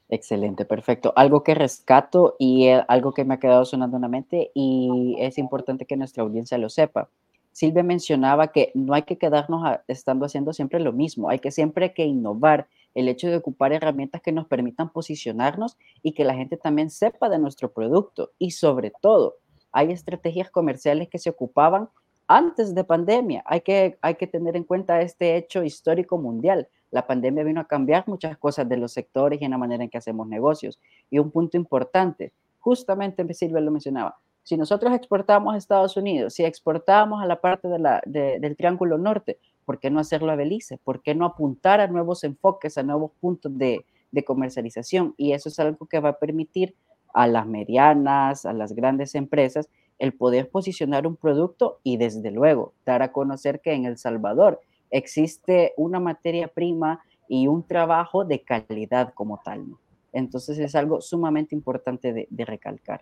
Excelente, 0.09 0.65
perfecto. 0.65 1.13
Algo 1.15 1.43
que 1.43 1.53
rescato 1.53 2.37
y 2.39 2.69
eh, 2.69 2.83
algo 2.87 3.13
que 3.13 3.23
me 3.23 3.35
ha 3.35 3.39
quedado 3.39 3.65
sonando 3.65 3.97
en 3.97 4.01
la 4.01 4.07
mente 4.07 4.49
y 4.55 5.15
es 5.19 5.37
importante 5.37 5.85
que 5.85 5.95
nuestra 5.95 6.23
audiencia 6.23 6.57
lo 6.57 6.69
sepa. 6.69 7.07
Silvia 7.51 7.83
mencionaba 7.83 8.47
que 8.47 8.71
no 8.73 8.93
hay 8.93 9.03
que 9.03 9.17
quedarnos 9.17 9.79
estando 9.87 10.25
haciendo 10.25 10.53
siempre 10.53 10.79
lo 10.79 10.93
mismo, 10.93 11.29
hay 11.29 11.39
que 11.39 11.51
siempre 11.51 11.93
que 11.93 12.05
innovar, 12.05 12.67
el 12.93 13.07
hecho 13.07 13.29
de 13.29 13.37
ocupar 13.37 13.73
herramientas 13.73 14.21
que 14.21 14.31
nos 14.31 14.47
permitan 14.47 14.91
posicionarnos 14.91 15.77
y 16.03 16.13
que 16.13 16.25
la 16.25 16.35
gente 16.35 16.57
también 16.57 16.89
sepa 16.89 17.29
de 17.29 17.39
nuestro 17.39 17.71
producto. 17.71 18.31
Y 18.37 18.51
sobre 18.51 18.91
todo, 19.01 19.35
hay 19.71 19.91
estrategias 19.91 20.49
comerciales 20.49 21.07
que 21.09 21.17
se 21.17 21.29
ocupaban 21.29 21.89
antes 22.27 22.75
de 22.75 22.83
pandemia. 22.83 23.43
Hay 23.45 23.61
que, 23.61 23.97
hay 24.01 24.15
que 24.15 24.27
tener 24.27 24.55
en 24.55 24.63
cuenta 24.63 25.01
este 25.01 25.37
hecho 25.37 25.63
histórico 25.63 26.17
mundial. 26.17 26.67
La 26.89 27.07
pandemia 27.07 27.43
vino 27.43 27.61
a 27.61 27.67
cambiar 27.67 28.07
muchas 28.07 28.37
cosas 28.37 28.67
de 28.67 28.77
los 28.77 28.91
sectores 28.91 29.41
y 29.41 29.45
en 29.45 29.51
la 29.51 29.57
manera 29.57 29.83
en 29.83 29.89
que 29.89 29.97
hacemos 29.97 30.27
negocios. 30.27 30.79
Y 31.09 31.19
un 31.19 31.31
punto 31.31 31.57
importante, 31.57 32.33
justamente 32.59 33.33
Silvia 33.33 33.61
lo 33.61 33.71
mencionaba, 33.71 34.19
si 34.43 34.57
nosotros 34.57 34.93
exportamos 34.93 35.53
a 35.53 35.57
Estados 35.57 35.97
Unidos, 35.97 36.33
si 36.33 36.43
exportamos 36.43 37.21
a 37.21 37.25
la 37.25 37.39
parte 37.39 37.67
del 37.67 38.55
Triángulo 38.57 38.97
Norte, 38.97 39.37
¿por 39.65 39.79
qué 39.79 39.89
no 39.89 39.99
hacerlo 39.99 40.31
a 40.31 40.35
Belice? 40.35 40.77
¿Por 40.77 41.01
qué 41.01 41.13
no 41.13 41.25
apuntar 41.25 41.79
a 41.79 41.87
nuevos 41.87 42.23
enfoques, 42.23 42.77
a 42.77 42.83
nuevos 42.83 43.11
puntos 43.19 43.55
de, 43.57 43.85
comercialización? 44.25 45.13
Y 45.17 45.33
eso 45.33 45.49
es 45.49 45.59
algo 45.59 45.85
que 45.85 45.99
va 45.99 46.09
a 46.09 46.19
permitir 46.19 46.75
a 47.13 47.27
las 47.27 47.45
medianas, 47.45 48.45
a 48.45 48.53
las 48.53 48.73
grandes 48.73 49.15
empresas, 49.15 49.69
el 49.99 50.13
poder 50.13 50.49
posicionar 50.49 51.05
un 51.05 51.15
producto 51.15 51.79
y 51.83 51.97
desde 51.97 52.31
luego 52.31 52.73
dar 52.85 53.03
a 53.03 53.11
conocer 53.11 53.61
que 53.61 53.73
en 53.73 53.85
El 53.85 53.97
Salvador 53.97 54.59
existe 54.89 55.73
una 55.77 55.99
materia 55.99 56.47
prima 56.47 57.03
y 57.27 57.47
un 57.47 57.65
trabajo 57.65 58.25
de 58.25 58.41
calidad 58.41 59.13
como 59.13 59.39
tal. 59.45 59.65
Entonces 60.11 60.57
es 60.57 60.73
algo 60.75 60.99
sumamente 60.99 61.53
importante 61.53 62.27
de 62.29 62.45
recalcar. 62.45 63.01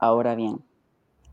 Ahora 0.00 0.34
bien, 0.34 0.58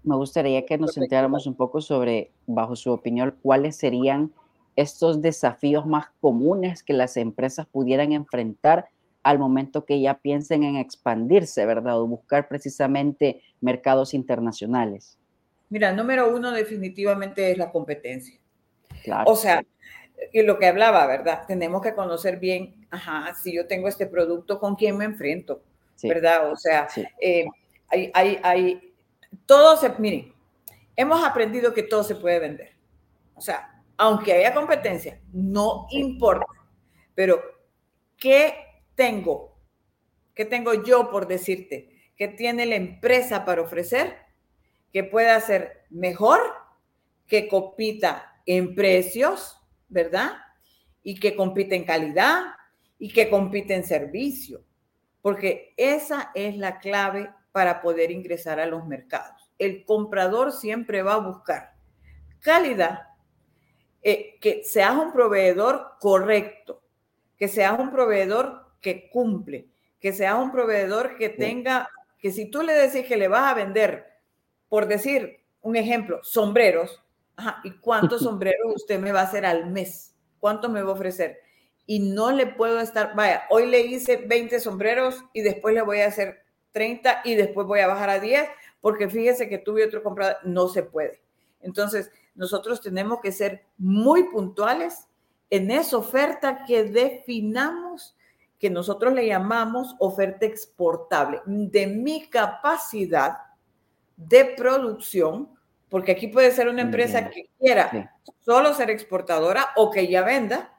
me 0.04 0.16
gustaría 0.16 0.66
que 0.66 0.78
nos 0.78 0.94
centráramos 0.94 1.48
un 1.48 1.56
poco 1.56 1.82
sobre, 1.82 2.32
bajo 2.46 2.76
su 2.76 2.92
opinión, 2.92 3.36
cuáles 3.42 3.78
serían 3.78 4.32
estos 4.76 5.22
desafíos 5.22 5.86
más 5.86 6.08
comunes 6.22 6.84
que 6.84 6.94
las 6.94 7.18
empresas 7.18 7.66
pudieran 7.66 8.12
enfrentar 8.12 8.90
al 9.24 9.40
momento 9.40 9.86
que 9.86 10.00
ya 10.00 10.20
piensen 10.20 10.64
en 10.64 10.76
expandirse, 10.76 11.66
¿verdad? 11.66 12.00
O 12.00 12.08
buscar 12.08 12.48
precisamente 12.48 13.42
mercados 13.60 14.14
internacionales. 14.14 15.18
Mira, 15.70 15.92
número 15.92 16.34
uno 16.34 16.52
definitivamente 16.52 17.52
es 17.52 17.58
la 17.58 17.72
competencia. 17.72 18.40
O 19.26 19.36
sea, 19.36 19.64
y 20.32 20.42
lo 20.44 20.60
que 20.60 20.68
hablaba, 20.68 21.06
¿verdad? 21.08 21.44
Tenemos 21.48 21.82
que 21.82 21.94
conocer 21.94 22.40
bien, 22.40 22.88
ajá, 22.90 23.34
si 23.36 23.54
yo 23.56 23.68
tengo 23.68 23.88
este 23.88 24.08
producto, 24.08 24.60
¿con 24.60 24.76
quién 24.76 24.98
me 24.98 25.06
enfrento? 25.06 25.62
¿Verdad? 26.04 26.52
O 26.52 26.56
sea, 26.56 26.88
eh, 27.20 27.46
hay, 27.90 28.12
hay, 28.14 28.40
hay, 28.44 28.94
todo 29.46 29.78
se, 29.78 29.90
miren, 29.98 30.34
hemos 30.96 31.24
aprendido 31.24 31.74
que 31.74 31.84
todo 31.84 32.04
se 32.04 32.16
puede 32.16 32.40
vender. 32.40 32.76
O 33.36 33.42
sea, 33.42 33.84
aunque 33.98 34.34
haya 34.34 34.54
competencia, 34.54 35.20
no 35.32 35.88
importa, 35.92 36.46
pero 37.16 37.42
¿qué 38.18 38.54
tengo? 38.96 39.58
¿Qué 40.34 40.46
tengo 40.46 40.84
yo 40.84 41.10
por 41.10 41.28
decirte? 41.28 42.12
¿Qué 42.16 42.28
tiene 42.28 42.66
la 42.66 42.76
empresa 42.76 43.46
para 43.46 43.62
ofrecer? 43.62 44.18
Que 44.92 45.04
pueda 45.04 45.40
ser 45.40 45.86
mejor, 45.90 46.40
que 47.28 47.48
compita 47.48 48.42
en 48.46 48.76
precios, 48.76 49.60
¿verdad? 49.88 50.32
Y 51.04 51.20
que 51.20 51.36
compite 51.36 51.76
en 51.76 51.86
calidad 51.86 52.44
y 53.00 53.12
que 53.12 53.30
compite 53.30 53.76
en 53.76 53.84
servicio. 53.84 54.64
Porque 55.22 55.74
esa 55.78 56.32
es 56.34 56.58
la 56.58 56.80
clave 56.80 57.30
para 57.58 57.82
poder 57.82 58.12
ingresar 58.12 58.60
a 58.60 58.68
los 58.68 58.86
mercados. 58.86 59.50
El 59.58 59.84
comprador 59.84 60.52
siempre 60.52 61.02
va 61.02 61.16
a 61.16 61.22
buscar 61.22 61.74
calidad, 62.40 63.08
eh, 64.04 64.38
que 64.40 64.64
seas 64.64 64.96
un 64.96 65.12
proveedor 65.12 65.94
correcto, 66.00 66.84
que 67.36 67.48
seas 67.48 67.80
un 67.80 67.90
proveedor 67.90 68.68
que 68.80 69.10
cumple, 69.10 69.70
que 70.00 70.14
seas 70.14 70.36
un 70.36 70.52
proveedor 70.52 71.18
que 71.18 71.30
tenga, 71.30 71.90
que 72.20 72.32
si 72.32 72.46
tú 72.46 72.62
le 72.62 72.74
decís 72.74 73.08
que 73.08 73.18
le 73.18 73.28
vas 73.28 73.52
a 73.52 73.56
vender, 73.56 74.06
por 74.70 74.86
decir 74.86 75.40
un 75.62 75.78
ejemplo, 75.78 76.20
sombreros, 76.22 77.04
¿y 77.64 77.72
cuántos 77.80 78.22
sombreros 78.22 78.76
usted 78.76 79.00
me 79.00 79.12
va 79.12 79.22
a 79.22 79.24
hacer 79.24 79.48
al 79.48 79.72
mes? 79.72 80.14
¿Cuánto 80.40 80.70
me 80.70 80.84
va 80.84 80.92
a 80.92 80.94
ofrecer? 80.94 81.40
Y 81.88 82.02
no 82.02 82.30
le 82.30 82.46
puedo 82.46 82.80
estar, 82.82 83.16
vaya, 83.16 83.46
hoy 83.50 83.66
le 83.66 83.80
hice 83.80 84.18
20 84.18 84.60
sombreros 84.60 85.24
y 85.34 85.42
después 85.42 85.74
le 85.74 85.82
voy 85.82 86.02
a 86.02 86.08
hacer 86.10 86.46
30 86.78 87.22
y 87.24 87.34
después 87.34 87.66
voy 87.66 87.80
a 87.80 87.88
bajar 87.88 88.12
a 88.12 88.20
10, 88.20 88.48
porque 88.82 89.10
fíjese 89.10 89.50
que 89.50 89.58
tuve 89.58 89.84
otro 89.84 90.04
comprador, 90.04 90.38
no 90.44 90.68
se 90.68 90.84
puede. 90.84 91.24
Entonces, 91.60 92.12
nosotros 92.36 92.82
tenemos 92.82 93.20
que 93.20 93.32
ser 93.32 93.66
muy 93.80 94.26
puntuales 94.26 95.08
en 95.50 95.72
esa 95.72 95.98
oferta 95.98 96.66
que 96.68 96.84
definamos, 96.84 98.16
que 98.60 98.70
nosotros 98.70 99.12
le 99.14 99.26
llamamos 99.26 99.96
oferta 99.98 100.46
exportable, 100.46 101.42
de 101.48 101.88
mi 101.88 102.30
capacidad 102.30 103.40
de 104.16 104.46
producción, 104.46 105.50
porque 105.90 106.12
aquí 106.12 106.28
puede 106.28 106.52
ser 106.52 106.68
una 106.68 106.84
empresa 106.84 107.32
que 107.32 107.50
quiera 107.58 108.14
solo 108.42 108.76
ser 108.76 108.92
exportadora 108.92 109.70
o 109.78 109.90
que 109.90 110.08
ya 110.08 110.22
venda 110.22 110.78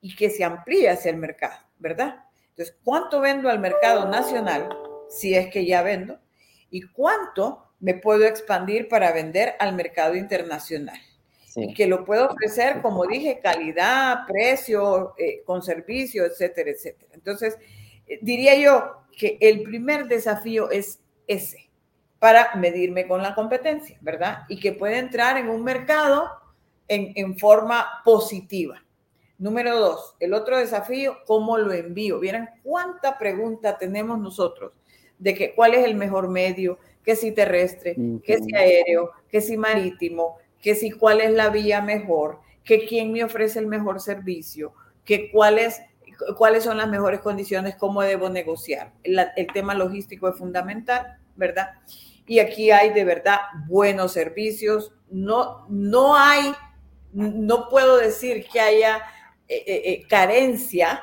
y 0.00 0.14
que 0.14 0.30
se 0.30 0.44
amplíe 0.44 0.90
hacia 0.90 1.10
el 1.10 1.16
mercado, 1.16 1.56
¿verdad? 1.80 2.24
Entonces, 2.50 2.76
¿cuánto 2.84 3.20
vendo 3.20 3.50
al 3.50 3.58
mercado 3.58 4.08
nacional 4.08 4.68
si 5.10 5.34
es 5.34 5.50
que 5.50 5.66
ya 5.66 5.82
vendo? 5.82 6.18
¿Y 6.70 6.82
cuánto 6.82 7.70
me 7.80 7.94
puedo 7.94 8.24
expandir 8.26 8.88
para 8.88 9.12
vender 9.12 9.54
al 9.58 9.74
mercado 9.74 10.14
internacional. 10.14 10.98
Y 11.56 11.74
que 11.74 11.88
lo 11.88 12.04
puedo 12.04 12.28
ofrecer, 12.28 12.80
como 12.80 13.06
dije, 13.06 13.40
calidad, 13.42 14.26
precio, 14.28 15.14
eh, 15.18 15.42
con 15.44 15.62
servicio, 15.62 16.24
etcétera, 16.24 16.70
etcétera. 16.70 17.10
Entonces, 17.12 17.58
eh, 18.06 18.20
diría 18.22 18.54
yo 18.54 19.02
que 19.16 19.36
el 19.40 19.64
primer 19.64 20.06
desafío 20.06 20.70
es 20.70 21.00
ese, 21.26 21.68
para 22.20 22.54
medirme 22.54 23.08
con 23.08 23.20
la 23.20 23.34
competencia, 23.34 23.98
¿verdad? 24.00 24.44
Y 24.48 24.60
que 24.60 24.72
pueda 24.72 24.98
entrar 24.98 25.38
en 25.38 25.48
un 25.48 25.64
mercado 25.64 26.30
en, 26.86 27.12
en 27.16 27.36
forma 27.36 28.00
positiva. 28.04 28.84
Número 29.38 29.76
dos, 29.76 30.14
el 30.20 30.34
otro 30.34 30.56
desafío, 30.56 31.16
¿cómo 31.26 31.58
lo 31.58 31.72
envío? 31.72 32.20
Vieran 32.20 32.50
cuánta 32.62 33.18
pregunta 33.18 33.76
tenemos 33.76 34.20
nosotros 34.20 34.72
de 35.20 35.34
que 35.34 35.54
cuál 35.54 35.74
es 35.74 35.84
el 35.84 35.94
mejor 35.94 36.28
medio, 36.28 36.78
que 37.04 37.14
si 37.14 37.30
terrestre, 37.30 37.96
que 38.24 38.38
si 38.38 38.54
aéreo, 38.54 39.12
que 39.30 39.40
si 39.40 39.56
marítimo, 39.56 40.38
que 40.60 40.74
si 40.74 40.90
cuál 40.90 41.20
es 41.20 41.30
la 41.30 41.50
vía 41.50 41.80
mejor, 41.80 42.40
que 42.64 42.86
quién 42.86 43.12
me 43.12 43.22
ofrece 43.22 43.60
el 43.60 43.66
mejor 43.66 44.00
servicio, 44.00 44.74
que 45.04 45.30
cuáles 45.30 45.80
cuáles 46.36 46.64
son 46.64 46.76
las 46.76 46.88
mejores 46.88 47.20
condiciones, 47.20 47.76
cómo 47.76 48.02
debo 48.02 48.28
negociar. 48.28 48.92
el 49.02 49.46
tema 49.52 49.74
logístico 49.74 50.28
es 50.28 50.36
fundamental, 50.36 51.18
¿verdad? 51.36 51.70
Y 52.26 52.38
aquí 52.38 52.70
hay 52.70 52.92
de 52.92 53.04
verdad 53.04 53.38
buenos 53.66 54.12
servicios. 54.12 54.92
No, 55.10 55.66
no 55.68 56.16
hay, 56.16 56.52
no 57.12 57.68
puedo 57.68 57.96
decir 57.96 58.46
que 58.52 58.60
haya 58.60 58.98
eh, 59.48 59.64
eh, 59.66 59.82
eh, 59.84 60.06
carencia 60.08 61.02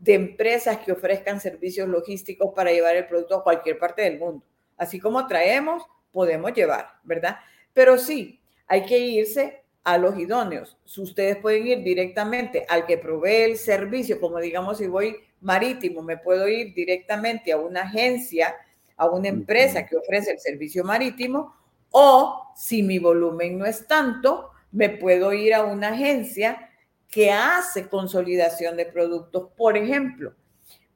de 0.00 0.14
empresas 0.14 0.78
que 0.78 0.92
ofrezcan 0.92 1.40
servicios 1.40 1.86
logísticos 1.86 2.52
para 2.54 2.72
llevar 2.72 2.96
el 2.96 3.06
producto 3.06 3.36
a 3.36 3.44
cualquier 3.44 3.78
parte 3.78 4.02
del 4.02 4.18
mundo. 4.18 4.44
Así 4.76 4.98
como 4.98 5.26
traemos, 5.26 5.84
podemos 6.10 6.52
llevar, 6.54 6.94
¿verdad? 7.04 7.36
Pero 7.74 7.98
sí, 7.98 8.40
hay 8.66 8.86
que 8.86 8.98
irse 8.98 9.62
a 9.84 9.98
los 9.98 10.18
idóneos. 10.18 10.78
Ustedes 10.96 11.36
pueden 11.36 11.66
ir 11.66 11.82
directamente 11.82 12.64
al 12.68 12.86
que 12.86 12.96
provee 12.96 13.42
el 13.42 13.58
servicio, 13.58 14.18
como 14.20 14.38
digamos 14.38 14.78
si 14.78 14.86
voy 14.86 15.16
marítimo, 15.42 16.02
me 16.02 16.16
puedo 16.16 16.48
ir 16.48 16.72
directamente 16.74 17.52
a 17.52 17.58
una 17.58 17.82
agencia, 17.82 18.54
a 18.96 19.06
una 19.06 19.28
empresa 19.28 19.86
que 19.86 19.96
ofrece 19.96 20.32
el 20.32 20.40
servicio 20.40 20.82
marítimo, 20.82 21.54
o 21.90 22.52
si 22.56 22.82
mi 22.82 22.98
volumen 22.98 23.58
no 23.58 23.66
es 23.66 23.86
tanto, 23.86 24.50
me 24.72 24.88
puedo 24.88 25.32
ir 25.34 25.52
a 25.54 25.64
una 25.64 25.88
agencia 25.88 26.69
que 27.10 27.30
hace 27.32 27.88
consolidación 27.88 28.76
de 28.76 28.86
productos, 28.86 29.48
por 29.56 29.76
ejemplo. 29.76 30.34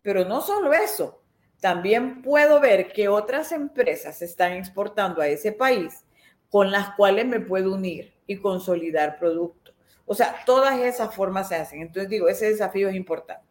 Pero 0.00 0.24
no 0.24 0.40
solo 0.40 0.72
eso, 0.72 1.22
también 1.60 2.22
puedo 2.22 2.60
ver 2.60 2.92
que 2.92 3.08
otras 3.08 3.50
empresas 3.50 4.22
están 4.22 4.52
exportando 4.52 5.20
a 5.20 5.28
ese 5.28 5.50
país 5.50 6.04
con 6.50 6.70
las 6.70 6.94
cuales 6.94 7.26
me 7.26 7.40
puedo 7.40 7.74
unir 7.74 8.14
y 8.26 8.36
consolidar 8.36 9.18
productos. 9.18 9.74
O 10.06 10.14
sea, 10.14 10.36
todas 10.46 10.78
esas 10.78 11.14
formas 11.14 11.48
se 11.48 11.56
hacen. 11.56 11.80
Entonces 11.80 12.08
digo, 12.08 12.28
ese 12.28 12.50
desafío 12.50 12.88
es 12.88 12.94
importante. 12.94 13.44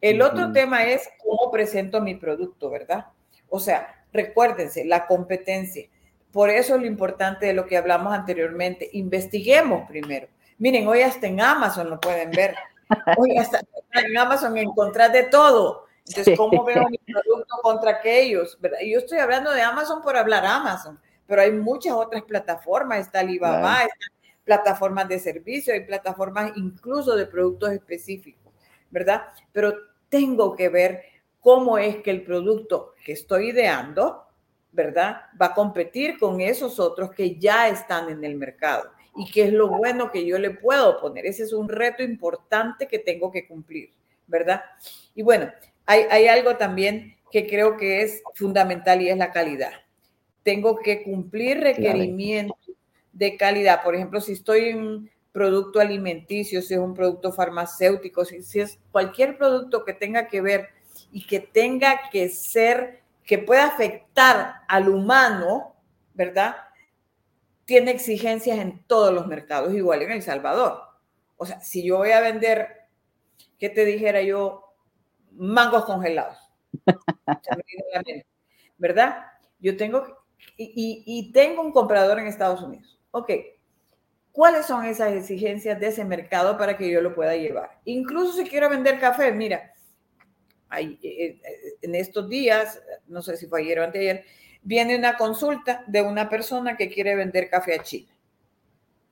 El 0.00 0.20
otro 0.22 0.50
tema 0.50 0.84
es 0.84 1.08
cómo 1.22 1.52
presento 1.52 2.00
mi 2.00 2.16
producto, 2.16 2.70
¿verdad? 2.70 3.06
O 3.48 3.60
sea, 3.60 4.04
recuérdense, 4.12 4.84
la 4.84 5.06
competencia. 5.06 5.88
Por 6.32 6.50
eso 6.50 6.76
lo 6.78 6.86
importante 6.86 7.46
de 7.46 7.52
lo 7.52 7.66
que 7.66 7.76
hablamos 7.76 8.12
anteriormente, 8.12 8.88
investiguemos 8.94 9.86
primero. 9.88 10.26
Miren, 10.62 10.86
hoy 10.86 11.02
hasta 11.02 11.26
en 11.26 11.40
Amazon 11.40 11.90
lo 11.90 12.00
pueden 12.00 12.30
ver. 12.30 12.54
Hoy 13.16 13.36
hasta 13.36 13.62
en 13.94 14.16
Amazon 14.16 14.56
encontrar 14.56 15.10
de 15.10 15.24
todo. 15.24 15.86
Entonces, 16.06 16.38
¿cómo 16.38 16.62
veo 16.62 16.88
mi 16.88 16.98
producto 16.98 17.56
contra 17.64 17.90
aquellos? 17.90 18.56
yo 18.62 18.98
estoy 19.00 19.18
hablando 19.18 19.50
de 19.50 19.60
Amazon 19.60 20.00
por 20.00 20.16
hablar 20.16 20.46
Amazon, 20.46 21.00
pero 21.26 21.42
hay 21.42 21.50
muchas 21.50 21.94
otras 21.94 22.22
plataformas. 22.22 23.00
Está 23.00 23.18
Alibaba, 23.18 23.88
plataformas 24.44 25.08
de 25.08 25.18
servicio, 25.18 25.74
hay 25.74 25.84
plataformas 25.84 26.52
incluso 26.54 27.16
de 27.16 27.26
productos 27.26 27.72
específicos, 27.72 28.52
¿verdad? 28.88 29.24
Pero 29.50 29.74
tengo 30.08 30.54
que 30.54 30.68
ver 30.68 31.02
cómo 31.40 31.76
es 31.76 31.96
que 32.04 32.12
el 32.12 32.22
producto 32.22 32.94
que 33.04 33.14
estoy 33.14 33.48
ideando, 33.48 34.28
¿verdad? 34.70 35.22
Va 35.42 35.46
a 35.46 35.54
competir 35.54 36.20
con 36.20 36.40
esos 36.40 36.78
otros 36.78 37.10
que 37.10 37.34
ya 37.34 37.66
están 37.66 38.10
en 38.10 38.22
el 38.22 38.36
mercado 38.36 38.92
y 39.16 39.30
qué 39.30 39.44
es 39.44 39.52
lo 39.52 39.68
bueno 39.68 40.10
que 40.10 40.24
yo 40.24 40.38
le 40.38 40.50
puedo 40.50 41.00
poner. 41.00 41.26
Ese 41.26 41.42
es 41.44 41.52
un 41.52 41.68
reto 41.68 42.02
importante 42.02 42.88
que 42.88 42.98
tengo 42.98 43.30
que 43.30 43.46
cumplir, 43.46 43.90
¿verdad? 44.26 44.62
Y 45.14 45.22
bueno, 45.22 45.52
hay, 45.86 46.26
algo 46.26 46.56
también 46.56 47.16
que 47.30 47.46
creo 47.46 47.76
que 47.76 48.02
es 48.02 48.22
fundamental 48.34 49.02
y 49.02 49.08
es 49.08 49.16
la 49.16 49.32
calidad. 49.32 49.72
Tengo 50.42 50.78
que 50.78 51.02
cumplir 51.02 51.60
requerimientos 51.60 52.56
de 53.12 53.36
calidad. 53.36 53.82
Por 53.82 53.94
ejemplo, 53.94 54.20
si 54.20 54.32
estoy 54.32 54.70
en 54.70 55.10
producto 55.32 55.80
alimenticio, 55.80 56.62
si 56.62 56.74
es 56.74 56.80
un 56.80 56.94
producto 56.94 57.32
farmacéutico, 57.32 58.24
si, 58.24 58.42
si 58.42 58.60
es 58.60 58.78
cualquier 58.90 59.36
producto 59.36 59.84
que 59.84 59.92
tenga 59.92 60.28
que 60.28 60.40
ver 60.40 60.68
y 61.10 61.26
que 61.26 61.40
tenga 61.40 62.10
que 62.10 62.28
ser, 62.28 63.00
que 63.24 63.38
pueda 63.38 63.66
afectar 63.66 64.56
al 64.68 64.88
humano, 64.88 65.74
¿verdad? 66.14 66.56
Tiene 67.64 67.90
exigencias 67.90 68.58
en 68.58 68.84
todos 68.86 69.12
los 69.12 69.26
mercados, 69.26 69.74
igual 69.74 70.02
en 70.02 70.10
El 70.12 70.22
Salvador. 70.22 70.80
O 71.36 71.46
sea, 71.46 71.60
si 71.60 71.84
yo 71.84 71.98
voy 71.98 72.10
a 72.10 72.20
vender, 72.20 72.88
¿qué 73.58 73.68
te 73.68 73.84
dijera 73.84 74.22
yo? 74.22 74.62
mangos 75.36 75.84
congelados. 75.84 76.38
¿Verdad? 78.78 79.26
Yo 79.60 79.76
tengo, 79.76 80.24
y, 80.56 81.32
tengo 81.32 81.62
un 81.62 81.72
comprador 81.72 82.18
en 82.18 82.26
Estados 82.26 82.62
Unidos. 82.62 83.00
Ok, 83.12 83.30
¿cuáles 84.32 84.66
son 84.66 84.84
esas 84.84 85.12
exigencias 85.12 85.78
de 85.78 85.88
ese 85.88 86.04
mercado 86.04 86.56
para 86.58 86.76
que 86.76 86.90
yo 86.90 87.00
lo 87.00 87.14
pueda 87.14 87.36
llevar? 87.36 87.80
Incluso 87.84 88.32
si 88.32 88.44
quiero 88.48 88.68
vender 88.68 88.98
café, 88.98 89.30
mira, 89.32 89.72
hay, 90.68 90.98
eh, 91.02 91.40
eh, 91.44 91.74
en 91.82 91.94
estos 91.94 92.28
días, 92.28 92.82
no 93.06 93.22
sé 93.22 93.36
si 93.36 93.46
fue 93.46 93.60
ayer 93.60 93.78
o 93.78 93.84
anteayer, 93.84 94.24
viene 94.62 94.96
una 94.96 95.16
consulta 95.16 95.84
de 95.86 96.02
una 96.02 96.28
persona 96.28 96.76
que 96.76 96.88
quiere 96.88 97.14
vender 97.14 97.50
café 97.50 97.74
a 97.74 97.82
China. 97.82 98.12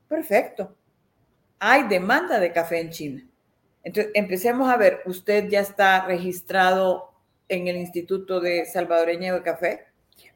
Perfecto. 0.08 0.74
Hay 1.58 1.88
demanda 1.88 2.40
de 2.40 2.52
café 2.52 2.80
en 2.80 2.90
China. 2.90 3.26
Entonces, 3.82 4.12
empecemos 4.14 4.70
a 4.70 4.76
ver, 4.76 5.02
usted 5.06 5.48
ya 5.48 5.60
está 5.60 6.04
registrado 6.06 7.10
en 7.48 7.68
el 7.68 7.76
Instituto 7.76 8.40
de 8.40 8.66
Salvadoreño 8.66 9.34
de 9.34 9.42
Café, 9.42 9.86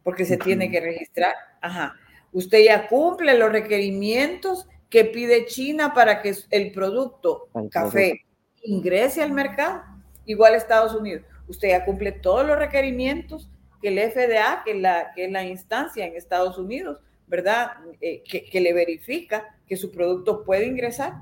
porque 0.02 0.24
se 0.24 0.36
tiene 0.36 0.70
que 0.70 0.80
registrar. 0.80 1.34
Ajá. 1.60 1.94
Usted 2.32 2.64
ya 2.64 2.88
cumple 2.88 3.38
los 3.38 3.52
requerimientos 3.52 4.68
que 4.90 5.04
pide 5.04 5.46
China 5.46 5.94
para 5.94 6.20
que 6.20 6.34
el 6.50 6.72
producto 6.72 7.48
café 7.70 8.24
ingrese 8.62 9.22
al 9.22 9.32
mercado. 9.32 9.82
igual 10.26 10.54
Estados 10.54 10.94
Unidos. 10.94 11.22
Usted 11.46 11.68
ya 11.68 11.84
cumple 11.84 12.12
todos 12.12 12.46
los 12.46 12.58
requerimientos 12.58 13.50
que 13.84 13.88
el 13.88 14.10
FDA, 14.10 14.62
que, 14.64 14.72
la, 14.72 15.12
que 15.14 15.26
es 15.26 15.30
la 15.30 15.44
instancia 15.44 16.06
en 16.06 16.16
Estados 16.16 16.56
Unidos, 16.56 17.02
¿verdad? 17.26 17.72
Eh, 18.00 18.22
que, 18.22 18.60
le 18.62 18.72
verifica 18.72 19.58
que 19.66 19.76
su 19.76 19.92
producto 19.92 20.42
puede 20.42 20.64
ingresar. 20.64 21.12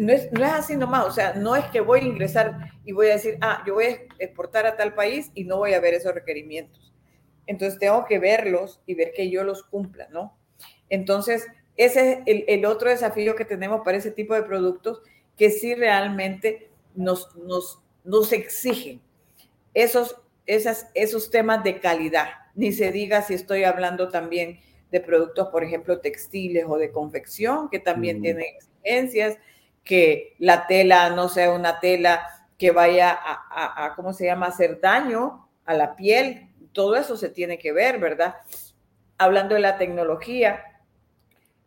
No 0.00 0.12
es, 0.12 0.32
no 0.32 0.44
es 0.44 0.52
así 0.52 0.76
nomás, 0.76 1.06
o 1.06 1.12
sea, 1.12 1.34
no 1.34 1.54
es 1.54 1.64
que 1.66 1.80
voy 1.80 2.00
a 2.00 2.02
ingresar 2.02 2.72
y 2.84 2.90
voy 2.90 3.10
a 3.10 3.12
decir, 3.12 3.38
ah, 3.42 3.62
yo 3.64 3.74
voy 3.74 3.84
a 3.84 3.88
exportar 4.18 4.66
a 4.66 4.76
tal 4.76 4.92
país 4.94 5.30
y 5.34 5.44
no 5.44 5.58
voy 5.58 5.74
a 5.74 5.78
ver 5.80 5.94
esos 5.94 6.12
requerimientos. 6.12 6.92
Entonces 7.46 7.78
tengo 7.78 8.04
que 8.06 8.18
verlos 8.18 8.80
y 8.86 8.96
ver 8.96 9.12
que 9.14 9.30
yo 9.30 9.44
los 9.44 9.62
cumpla, 9.62 10.08
¿no? 10.10 10.36
Entonces, 10.88 11.46
ese 11.76 12.10
es 12.10 12.18
el, 12.26 12.44
el 12.48 12.64
otro 12.64 12.90
desafío 12.90 13.36
que 13.36 13.44
tenemos 13.44 13.82
para 13.84 13.98
ese 13.98 14.10
tipo 14.10 14.34
de 14.34 14.42
productos 14.42 15.00
que 15.36 15.50
sí 15.50 15.76
realmente 15.76 16.70
nos, 16.96 17.36
nos, 17.36 17.78
nos 18.02 18.32
exigen 18.32 19.00
esos, 19.74 20.16
esas, 20.46 20.88
esos 20.94 21.30
temas 21.30 21.64
de 21.64 21.80
calidad. 21.80 22.28
Ni 22.54 22.72
se 22.72 22.92
diga 22.92 23.22
si 23.22 23.34
estoy 23.34 23.64
hablando 23.64 24.08
también 24.08 24.60
de 24.90 25.00
productos, 25.00 25.48
por 25.48 25.64
ejemplo, 25.64 26.00
textiles 26.00 26.64
o 26.68 26.76
de 26.76 26.92
confección, 26.92 27.68
que 27.68 27.80
también 27.80 28.22
tienen 28.22 28.44
exigencias, 28.56 29.38
que 29.82 30.34
la 30.38 30.66
tela 30.66 31.10
no 31.10 31.28
sea 31.28 31.52
una 31.52 31.80
tela 31.80 32.26
que 32.58 32.70
vaya 32.70 33.10
a, 33.10 33.86
a, 33.86 33.94
¿cómo 33.96 34.12
se 34.12 34.26
llama?, 34.26 34.46
hacer 34.46 34.80
daño 34.80 35.48
a 35.64 35.74
la 35.74 35.96
piel. 35.96 36.48
Todo 36.72 36.96
eso 36.96 37.16
se 37.16 37.28
tiene 37.28 37.58
que 37.58 37.72
ver, 37.72 37.98
¿verdad? 37.98 38.36
Hablando 39.18 39.54
de 39.54 39.60
la 39.60 39.76
tecnología, 39.76 40.64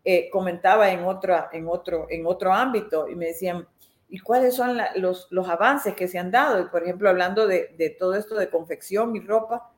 eh, 0.10 0.30
comentaba 0.30 0.90
en, 0.92 1.04
otra, 1.04 1.50
en, 1.52 1.68
otro, 1.68 2.08
en 2.10 2.26
otro 2.26 2.54
ámbito 2.54 3.10
y 3.10 3.16
me 3.16 3.26
decían, 3.26 3.68
¿y 4.10 4.20
cuáles 4.20 4.56
son 4.56 4.78
los, 4.96 5.28
los, 5.32 5.50
avances 5.50 5.94
que 5.96 6.08
se 6.08 6.20
han 6.20 6.32
dado? 6.32 6.70
Por 6.72 6.84
ejemplo, 6.84 7.10
hablando 7.10 7.48
de, 7.48 7.76
de 7.78 7.90
todo 7.90 8.16
esto 8.16 8.36
de 8.36 8.50
confección 8.50 9.16
y 9.16 9.20
ropa, 9.20 9.72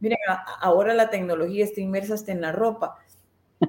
Miren, 0.00 0.18
ahora 0.60 0.94
la 0.94 1.10
tecnología 1.10 1.64
está 1.64 1.80
inmersa 1.80 2.14
hasta 2.14 2.32
en 2.32 2.40
la 2.40 2.52
ropa. 2.52 2.98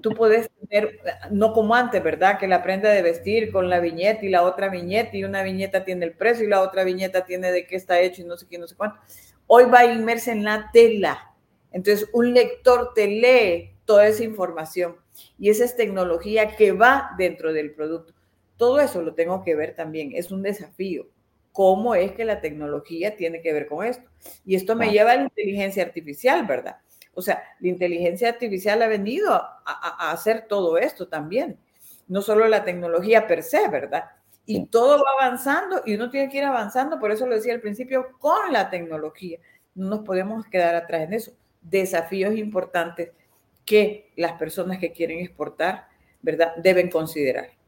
Tú 0.02 0.12
puedes 0.12 0.50
tener, 0.70 1.00
no 1.32 1.52
como 1.52 1.76
antes, 1.76 2.02
¿verdad? 2.02 2.40
Que 2.40 2.48
la 2.48 2.64
prenda 2.64 2.90
de 2.90 3.02
vestir 3.02 3.52
con 3.52 3.70
la 3.70 3.82
viñeta 3.82 4.26
y 4.26 4.30
la 4.30 4.44
otra 4.44 4.70
viñeta 4.70 5.18
y 5.18 5.26
una 5.26 5.44
viñeta 5.44 5.84
tiene 5.84 6.06
el 6.06 6.14
precio 6.14 6.46
y 6.46 6.50
la 6.50 6.62
otra 6.62 6.86
viñeta 6.86 7.26
tiene 7.26 7.52
de 7.52 7.68
qué 7.68 7.76
está 7.76 8.00
hecho 8.00 8.22
y 8.22 8.26
no 8.26 8.38
sé 8.38 8.48
qué, 8.50 8.58
no 8.58 8.68
sé 8.68 8.76
cuánto. 8.76 9.00
Hoy 9.48 9.66
va 9.66 9.84
inmersa 9.84 10.32
en 10.32 10.46
la 10.46 10.70
tela. 10.72 11.34
Entonces, 11.74 12.08
un 12.14 12.34
lector 12.34 12.94
te 12.96 13.08
lee 13.08 13.76
toda 13.84 14.08
esa 14.08 14.24
información 14.24 14.96
y 15.38 15.50
esa 15.50 15.66
es 15.66 15.76
tecnología 15.76 16.56
que 16.56 16.72
va 16.72 17.12
dentro 17.18 17.52
del 17.52 17.74
producto. 17.74 18.14
Todo 18.62 18.80
eso 18.80 19.02
lo 19.02 19.16
tengo 19.16 19.44
que 19.44 19.56
ver 19.56 19.74
también. 19.74 20.12
Es 20.14 20.30
un 20.30 20.44
desafío 20.44 21.08
cómo 21.52 21.96
es 21.96 22.12
que 22.12 22.26
la 22.26 22.42
tecnología 22.42 23.18
tiene 23.18 23.42
que 23.42 23.54
ver 23.54 23.66
con 23.66 23.84
esto. 23.84 24.08
Y 24.46 24.54
esto 24.54 24.76
me 24.76 24.92
lleva 24.92 25.14
a 25.14 25.16
la 25.16 25.24
inteligencia 25.24 25.82
artificial, 25.82 26.46
¿verdad? 26.46 26.78
O 27.16 27.24
sea, 27.24 27.42
la 27.60 27.70
inteligencia 27.70 28.30
artificial 28.30 28.80
ha 28.84 28.88
venido 28.88 29.34
a, 29.34 30.12
hacer 30.12 30.46
todo 30.48 30.78
esto 30.78 31.08
también, 31.08 31.58
no 32.08 32.22
solo 32.22 32.48
la 32.48 32.64
tecnología 32.64 33.26
per 33.26 33.42
se, 33.42 33.68
¿verdad? 33.68 34.12
Y 34.46 34.68
todo 34.68 35.04
va 35.04 35.26
avanzando 35.26 35.82
y 35.84 35.96
uno 35.96 36.12
tiene 36.12 36.30
que 36.30 36.38
ir 36.38 36.44
avanzando, 36.44 37.00
por 37.00 37.10
eso 37.10 37.26
lo 37.26 37.34
decía 37.34 37.56
al 37.56 37.62
principio, 37.62 38.10
con 38.20 38.54
la 38.54 38.70
tecnología. 38.70 39.40
No 39.74 39.90
nos 39.90 40.06
podemos 40.06 40.46
quedar 40.46 40.76
atrás 40.76 41.02
en 41.02 41.14
eso. 41.14 41.32
Desafíos 41.64 42.36
importantes 42.36 43.10
que 43.66 44.12
las 44.18 44.34
personas 44.34 44.78
que 44.78 44.92
quieren 44.92 45.18
exportar, 45.18 45.88
¿verdad? 46.22 46.56
Deben 46.58 46.92
considerar. 46.92 47.60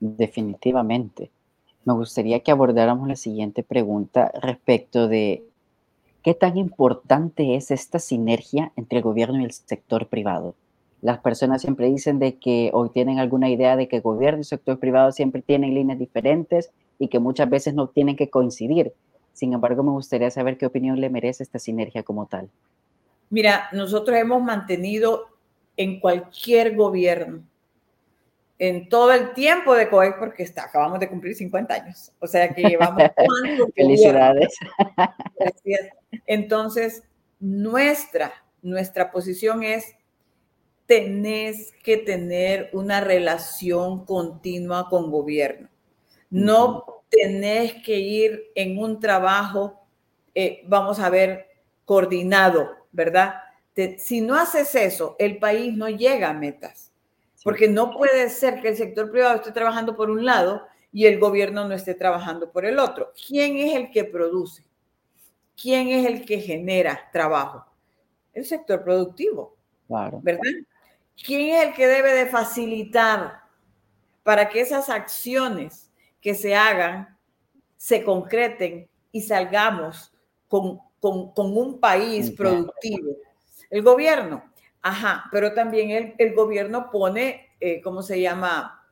Definitivamente 0.00 1.30
me 1.88 1.94
gustaría 1.94 2.40
que 2.40 2.50
abordáramos 2.50 3.08
la 3.08 3.16
siguiente 3.16 3.62
pregunta 3.62 4.30
respecto 4.42 5.08
de 5.08 5.42
qué 6.22 6.34
tan 6.34 6.58
importante 6.58 7.56
es 7.56 7.70
esta 7.70 7.98
sinergia 7.98 8.72
entre 8.76 8.98
el 8.98 9.04
gobierno 9.04 9.40
y 9.40 9.44
el 9.44 9.52
sector 9.52 10.06
privado. 10.06 10.54
Las 11.00 11.20
personas 11.20 11.62
siempre 11.62 11.86
dicen 11.86 12.18
de 12.18 12.34
que 12.34 12.70
hoy 12.74 12.90
tienen 12.90 13.18
alguna 13.18 13.48
idea 13.48 13.74
de 13.74 13.88
que 13.88 14.00
gobierno 14.00 14.42
y 14.42 14.44
sector 14.44 14.78
privado 14.78 15.12
siempre 15.12 15.40
tienen 15.40 15.72
líneas 15.72 15.98
diferentes 15.98 16.72
y 16.98 17.08
que 17.08 17.20
muchas 17.20 17.48
veces 17.48 17.72
no 17.72 17.88
tienen 17.88 18.16
que 18.16 18.28
coincidir. 18.28 18.92
Sin 19.32 19.54
embargo, 19.54 19.82
me 19.82 19.92
gustaría 19.92 20.30
saber 20.30 20.58
qué 20.58 20.66
opinión 20.66 21.00
le 21.00 21.08
merece 21.08 21.42
esta 21.42 21.58
sinergia 21.58 22.02
como 22.02 22.26
tal. 22.26 22.50
Mira, 23.30 23.70
nosotros 23.72 24.14
hemos 24.18 24.42
mantenido 24.42 25.28
en 25.78 26.00
cualquier 26.00 26.76
gobierno 26.76 27.44
en 28.58 28.88
todo 28.88 29.12
el 29.12 29.32
tiempo 29.34 29.74
de 29.74 29.88
COEX 29.88 30.16
porque 30.18 30.42
está, 30.42 30.64
acabamos 30.64 30.98
de 30.98 31.08
cumplir 31.08 31.34
50 31.34 31.74
años. 31.74 32.12
O 32.18 32.26
sea 32.26 32.52
que 32.52 32.62
llevamos 32.62 33.02
Felicidades. 33.76 34.56
Entonces, 36.26 37.04
nuestra, 37.38 38.32
nuestra 38.62 39.10
posición 39.10 39.62
es, 39.62 39.94
tenés 40.86 41.72
que 41.84 41.98
tener 41.98 42.70
una 42.72 43.00
relación 43.00 44.04
continua 44.04 44.88
con 44.88 45.10
gobierno. 45.10 45.68
No 46.30 47.02
tenés 47.10 47.74
que 47.84 47.98
ir 47.98 48.50
en 48.54 48.78
un 48.78 48.98
trabajo, 48.98 49.80
eh, 50.34 50.62
vamos 50.66 50.98
a 50.98 51.10
ver, 51.10 51.46
coordinado, 51.84 52.70
¿verdad? 52.92 53.34
si 53.98 54.20
no 54.20 54.34
haces 54.34 54.74
eso, 54.74 55.14
el 55.20 55.38
país 55.38 55.76
no 55.76 55.88
llega 55.88 56.30
a 56.30 56.34
metas. 56.34 56.87
Porque 57.44 57.68
no 57.68 57.90
puede 57.90 58.28
ser 58.30 58.60
que 58.60 58.68
el 58.68 58.76
sector 58.76 59.10
privado 59.10 59.36
esté 59.36 59.52
trabajando 59.52 59.96
por 59.96 60.10
un 60.10 60.24
lado 60.24 60.66
y 60.92 61.06
el 61.06 61.18
gobierno 61.18 61.66
no 61.66 61.74
esté 61.74 61.94
trabajando 61.94 62.50
por 62.50 62.64
el 62.64 62.78
otro. 62.78 63.12
¿Quién 63.26 63.56
es 63.56 63.74
el 63.74 63.90
que 63.90 64.04
produce? 64.04 64.64
¿Quién 65.60 65.88
es 65.88 66.06
el 66.06 66.24
que 66.24 66.40
genera 66.40 67.08
trabajo? 67.12 67.66
El 68.32 68.44
sector 68.44 68.82
productivo. 68.82 69.56
Claro. 69.86 70.20
¿Verdad? 70.22 70.42
¿Quién 71.24 71.54
es 71.54 71.66
el 71.66 71.74
que 71.74 71.86
debe 71.86 72.14
de 72.14 72.26
facilitar 72.26 73.40
para 74.22 74.48
que 74.48 74.60
esas 74.60 74.88
acciones 74.88 75.90
que 76.20 76.34
se 76.34 76.54
hagan 76.54 77.18
se 77.76 78.04
concreten 78.04 78.88
y 79.10 79.22
salgamos 79.22 80.12
con, 80.48 80.80
un 81.00 81.80
país 81.80 82.30
productivo? 82.30 83.16
El 83.70 83.82
gobierno. 83.82 84.47
Ajá, 84.82 85.24
pero 85.32 85.52
también 85.54 86.14
el, 86.18 86.34
gobierno 86.34 86.90
pone, 86.90 87.50
eh, 87.60 87.80
¿cómo 87.82 88.02
se 88.02 88.20
llama? 88.20 88.86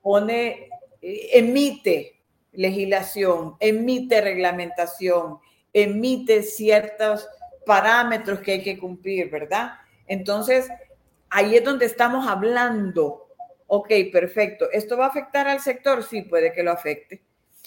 Pone, 0.00 0.68
eh, 1.00 1.30
emite 1.32 2.20
legislación, 2.52 3.56
emite 3.60 4.20
reglamentación, 4.20 5.38
emite 5.72 6.42
ciertos 6.42 7.26
parámetros 7.64 8.40
que 8.40 8.52
hay 8.52 8.62
que 8.62 8.78
cumplir, 8.78 9.30
¿verdad? 9.30 9.72
Entonces, 10.06 10.68
ahí 11.30 11.56
es 11.56 11.64
donde 11.64 11.86
estamos 11.86 12.26
hablando. 12.28 13.28
Ok, 13.66 13.88
perfecto. 14.12 14.70
¿Esto 14.70 14.98
va 14.98 15.06
a 15.06 15.08
afectar 15.08 15.48
al 15.48 15.60
sector? 15.60 16.02
Sí, 16.02 16.22
puede 16.22 16.52
que 16.52 16.62
lo 16.62 16.72
afecte. 16.72 17.22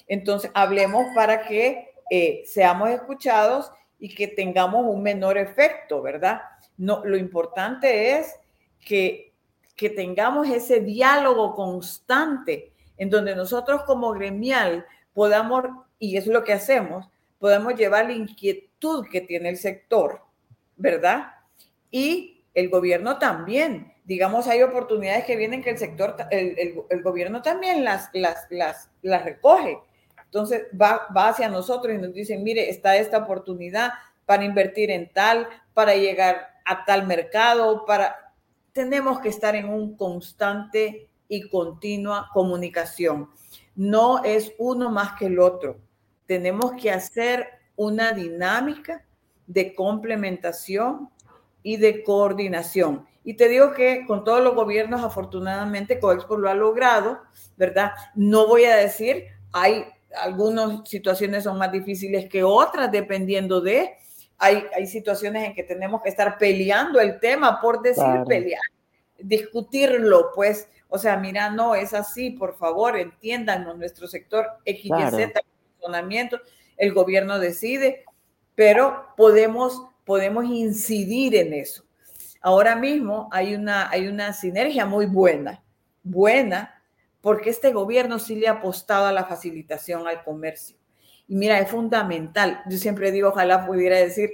Entonces, 0.08 0.52
hablemos 0.54 1.06
para 1.16 1.48
que 1.48 1.96
eh, 2.12 2.44
seamos 2.46 2.90
escuchados 2.92 3.72
y 3.98 4.14
que 4.14 4.28
tengamos 4.28 4.86
un 4.86 5.02
menor 5.02 5.38
efecto, 5.38 6.02
¿verdad? 6.02 6.42
No, 6.78 7.04
lo 7.06 7.18
importante 7.18 8.18
es 8.18 8.36
que, 8.80 9.34
que 9.76 9.90
tengamos 9.90 10.48
ese 10.50 10.80
diálogo 10.82 11.56
constante 11.56 12.74
en 12.98 13.10
donde 13.10 13.36
nosotros 13.36 13.84
como 13.84 14.12
gremial 14.12 14.86
podamos, 15.14 15.66
y 16.00 16.18
es 16.18 16.28
lo 16.28 16.44
que 16.44 16.54
hacemos, 16.54 17.08
podemos 17.40 17.76
llevar 17.76 18.06
la 18.06 18.14
inquietud 18.14 19.06
que 19.10 19.22
tiene 19.22 19.50
el 19.50 19.58
sector, 19.58 20.22
¿verdad? 20.76 21.34
Y 21.92 22.44
el 22.54 22.70
gobierno 22.70 23.18
también. 23.20 23.94
Digamos, 24.04 24.48
hay 24.48 24.62
oportunidades 24.62 25.26
que 25.26 25.36
vienen 25.36 25.64
que 25.64 25.72
el 25.72 25.78
sector, 25.78 26.16
el, 26.32 26.76
el, 26.90 27.02
gobierno 27.02 27.42
también 27.42 27.84
las, 27.84 28.10
las, 28.14 28.48
las, 28.50 28.90
las 29.02 29.26
recoge. 29.26 29.80
Entonces 30.24 30.64
va, 30.80 31.08
va 31.16 31.30
hacia 31.30 31.50
nosotros 31.50 31.94
y 31.94 31.98
nos 31.98 32.14
dicen, 32.14 32.44
mire, 32.44 32.70
está 32.70 32.96
esta 32.98 33.20
oportunidad 33.20 33.94
para 34.26 34.44
invertir 34.44 34.92
en 34.92 35.10
tal, 35.12 35.48
para 35.74 35.96
llegar 35.96 36.55
a 36.66 36.84
tal 36.86 37.08
mercado, 37.08 37.86
para... 37.86 38.34
Tenemos 38.74 39.22
que 39.22 39.30
estar 39.30 39.56
en 39.56 39.70
un 39.70 39.96
constante 39.96 41.10
y 41.30 41.48
continua 41.48 42.30
comunicación. 42.34 43.30
No 43.76 44.24
es 44.24 44.52
uno 44.58 44.90
más 44.90 45.14
que 45.14 45.28
el 45.28 45.40
otro. 45.40 45.80
Tenemos 46.26 46.74
que 46.74 46.92
hacer 46.92 47.48
una 47.78 48.12
dinámica 48.12 49.06
de 49.48 49.74
complementación 49.74 51.10
y 51.64 51.78
de 51.78 52.04
coordinación. 52.04 53.06
Y 53.24 53.36
te 53.36 53.48
digo 53.48 53.72
que 53.72 54.06
con 54.06 54.24
todos 54.24 54.44
los 54.44 54.56
gobiernos, 54.56 55.04
afortunadamente, 55.04 56.00
Coexpo 56.00 56.38
lo 56.38 56.50
ha 56.50 56.54
logrado, 56.54 57.22
¿verdad? 57.58 57.92
No 58.14 58.48
voy 58.48 58.66
a 58.66 58.76
decir, 58.76 59.26
hay 59.52 59.86
algunas 60.22 60.88
situaciones 60.88 61.44
son 61.44 61.58
más 61.58 61.72
difíciles 61.72 62.30
que 62.30 62.44
otras, 62.44 62.92
dependiendo 62.92 63.62
de, 63.62 63.96
hay, 64.38 64.88
situaciones 64.88 65.46
en 65.46 65.54
que 65.54 65.64
tenemos 65.64 66.02
que 66.02 66.10
estar 66.10 66.38
peleando 66.38 67.00
el 67.00 67.20
tema, 67.20 67.62
por 67.62 67.82
decir 67.82 68.24
pelear, 68.28 68.62
discutirlo, 69.18 70.32
pues, 70.36 70.68
o 70.90 70.98
sea, 70.98 71.18
mira, 71.18 71.50
no 71.50 71.76
es 71.76 71.94
así, 71.94 72.32
por 72.32 72.58
favor, 72.58 72.98
entiéndanos 72.98 73.78
nuestro 73.78 74.08
sector 74.08 74.48
XYZ, 74.66 75.32
funcionamiento, 75.80 76.40
el 76.78 76.94
gobierno 76.94 77.40
decide, 77.40 78.04
pero 78.56 79.08
podemos, 79.16 79.84
podemos 80.04 80.46
incidir 80.46 81.36
en 81.36 81.54
eso. 81.54 81.84
Ahora 82.42 82.76
mismo 82.76 83.30
hay 83.32 83.56
una, 83.56 83.90
hay 83.90 84.08
una 84.08 84.34
sinergia 84.34 84.86
muy 84.86 85.06
buena, 85.06 85.64
buena, 86.04 86.84
porque 87.22 87.50
este 87.50 87.74
gobierno 87.74 88.20
sí 88.20 88.36
le 88.36 88.48
ha 88.48 88.52
apostado 88.52 89.08
a 89.08 89.12
la 89.12 89.26
facilitación 89.26 90.08
al 90.08 90.24
comercio. 90.24 90.78
Y 91.28 91.36
mira, 91.36 91.60
es 91.60 91.70
fundamental. 91.70 92.62
Yo 92.70 92.78
siempre 92.78 93.12
digo, 93.12 93.30
ojalá 93.30 93.66
pudiera 93.66 93.98
decir 93.98 94.32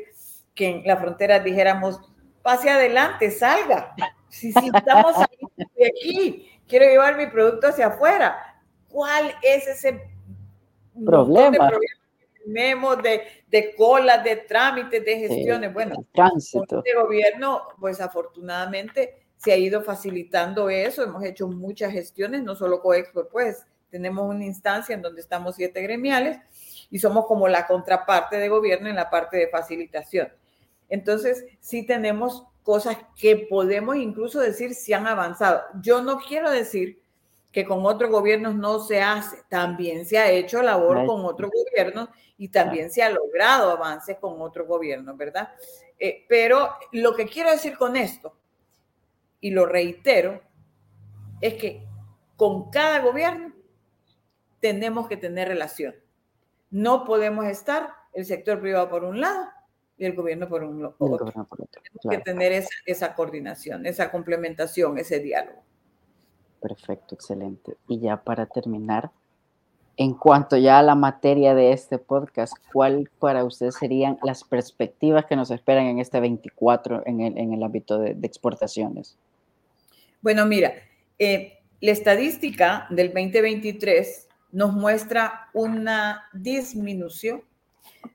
que 0.54 0.68
en 0.68 0.84
la 0.86 0.98
frontera 0.98 1.40
dijéramos, 1.40 2.00
pase 2.42 2.70
adelante, 2.70 3.32
salga. 3.32 3.96
Si, 4.30 4.52
si 4.52 4.72
estamos 4.74 5.16
de 5.76 5.88
aquí, 5.88 6.52
quiero 6.68 6.86
llevar 6.86 7.18
mi 7.18 7.28
producto 7.28 7.68
hacia 7.68 7.88
afuera. 7.88 8.38
¿Cuál 8.90 9.34
es 9.42 9.68
ese 9.68 10.02
problema? 11.06 11.70
De 11.70 11.78
tenemos 12.44 13.02
de, 13.02 13.22
de 13.48 13.76
colas, 13.76 14.24
de 14.24 14.38
trámites, 14.38 15.04
de 15.04 15.18
gestiones. 15.18 15.74
bueno, 15.74 15.96
tránsito. 16.14 16.80
este 16.80 16.96
gobierno, 16.96 17.62
pues 17.80 18.02
afortunadamente 18.02 19.26
se 19.38 19.52
ha 19.52 19.58
ido 19.58 19.84
facilitando 19.84 20.70
eso. 20.70 21.04
Hemos 21.04 21.24
hecho 21.24 21.48
muchas 21.48 21.92
gestiones, 21.92 22.44
no 22.44 22.56
solo 22.56 22.82
Coexpo, 22.82 23.28
pues 23.32 23.66
tenemos 23.90 24.30
una 24.30 24.46
instancia 24.46 24.94
en 24.96 25.02
donde 25.02 25.22
estamos 25.22 25.56
siete 25.56 25.82
gremiales 25.82 26.40
y 26.92 27.00
somos 27.00 27.26
como 27.26 27.48
la 27.48 27.66
contraparte 27.66 28.38
de 28.38 28.50
gobierno 28.50 28.90
en 28.90 28.98
la 28.98 29.10
parte 29.10 29.38
de 29.38 29.48
facilitación. 29.48 30.32
Entonces, 30.90 31.46
sí 31.62 31.86
tenemos 31.86 32.46
cosas 32.64 32.98
que 33.16 33.48
podemos 33.50 33.96
incluso 33.96 34.40
decir 34.40 34.76
si 34.76 34.94
han 34.94 35.08
avanzado. 35.08 35.62
Yo 35.82 36.02
no 36.02 36.20
quiero 36.20 36.52
decir 36.52 37.02
que 37.52 37.66
con 37.66 37.86
otros 37.86 38.12
gobiernos 38.12 38.56
no 38.56 38.80
se 38.80 39.02
hace, 39.02 39.38
también 39.50 40.06
se 40.06 40.18
ha 40.18 40.30
hecho 40.30 40.62
labor 40.62 41.06
con 41.06 41.26
otros 41.26 41.52
gobiernos 41.52 42.10
y 42.38 42.50
también 42.50 42.92
se 42.92 43.04
ha 43.04 43.10
logrado 43.10 43.72
avances 43.72 44.18
con 44.20 44.42
otros 44.42 44.68
gobiernos, 44.68 45.18
¿verdad? 45.18 45.50
Eh, 45.98 46.26
pero 46.28 46.70
lo 46.92 47.16
que 47.16 47.26
quiero 47.26 47.52
decir 47.52 47.78
con 47.78 47.96
esto, 47.96 48.36
y 49.40 49.52
lo 49.52 49.66
reitero, 49.66 50.42
es 51.42 51.56
que 51.56 51.86
con 52.36 52.70
cada 52.70 53.00
gobierno 53.00 53.54
tenemos 54.60 55.08
que 55.08 55.18
tener 55.18 55.48
relación. 55.48 55.96
No 56.72 57.06
podemos 57.06 57.46
estar 57.46 57.90
el 58.14 58.26
sector 58.26 58.60
privado 58.60 58.90
por 58.90 59.04
un 59.04 59.22
lado 59.22 59.48
y 59.98 60.06
el 60.06 60.16
gobierno 60.16 60.50
por 60.50 60.64
un 60.64 60.86
otro. 60.86 61.18
Tenemos 61.18 61.48
que 62.10 62.18
tener 62.20 62.52
esa, 62.54 62.70
esa 62.86 63.14
coordinación, 63.14 63.86
esa 63.86 64.10
complementación, 64.10 64.98
ese 64.98 65.20
diálogo. 65.20 65.62
Perfecto, 66.62 67.16
excelente. 67.16 67.76
Y 67.88 68.00
ya 68.00 68.18
para 68.18 68.46
terminar, 68.46 69.12
en 69.98 70.14
cuanto 70.14 70.58
ya 70.58 70.80
a 70.80 70.84
la 70.84 70.96
materia 70.96 71.54
de 71.54 71.74
este 71.74 71.98
podcast, 71.98 72.54
¿cuál 72.72 73.10
para 73.20 73.44
ustedes 73.44 73.76
serían 73.76 74.18
las 74.24 74.44
perspectivas 74.44 75.26
que 75.26 75.36
nos 75.36 75.52
esperan 75.52 75.86
en 75.86 76.00
este 76.00 76.20
24 76.20 77.04
en 77.06 77.22
el, 77.22 77.38
en 77.38 77.54
el 77.54 77.64
ámbito 77.64 78.00
de, 78.00 78.16
exportaciones? 78.24 79.18
Bueno, 80.22 80.46
mira, 80.46 80.74
eh, 81.20 81.60
la 81.82 81.92
estadística 81.92 82.88
del 82.90 83.08
2023 83.08 84.28
nos 84.52 84.74
muestra 84.74 85.50
una 85.54 86.26
disminución 86.34 87.44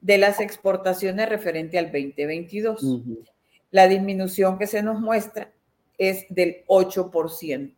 de 0.01 0.19
las 0.19 0.41
exportaciones 0.41 1.29
referente 1.29 1.79
al 1.79 1.87
2022. 1.87 3.03
La 3.71 3.89
disminución 3.89 4.59
que 4.59 4.67
se 4.67 4.83
nos 4.83 5.01
muestra 5.01 5.53
es 5.99 6.27
del 6.29 6.65
8% 6.67 7.75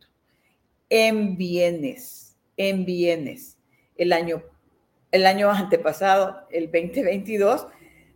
en 0.89 1.37
bienes, 1.37 2.35
en 2.57 2.85
bienes. 2.85 3.57
El 3.95 4.13
año, 4.13 4.43
el 5.11 5.25
año 5.25 5.51
antepasado, 5.51 6.47
el 6.51 6.65
2022, 6.65 7.67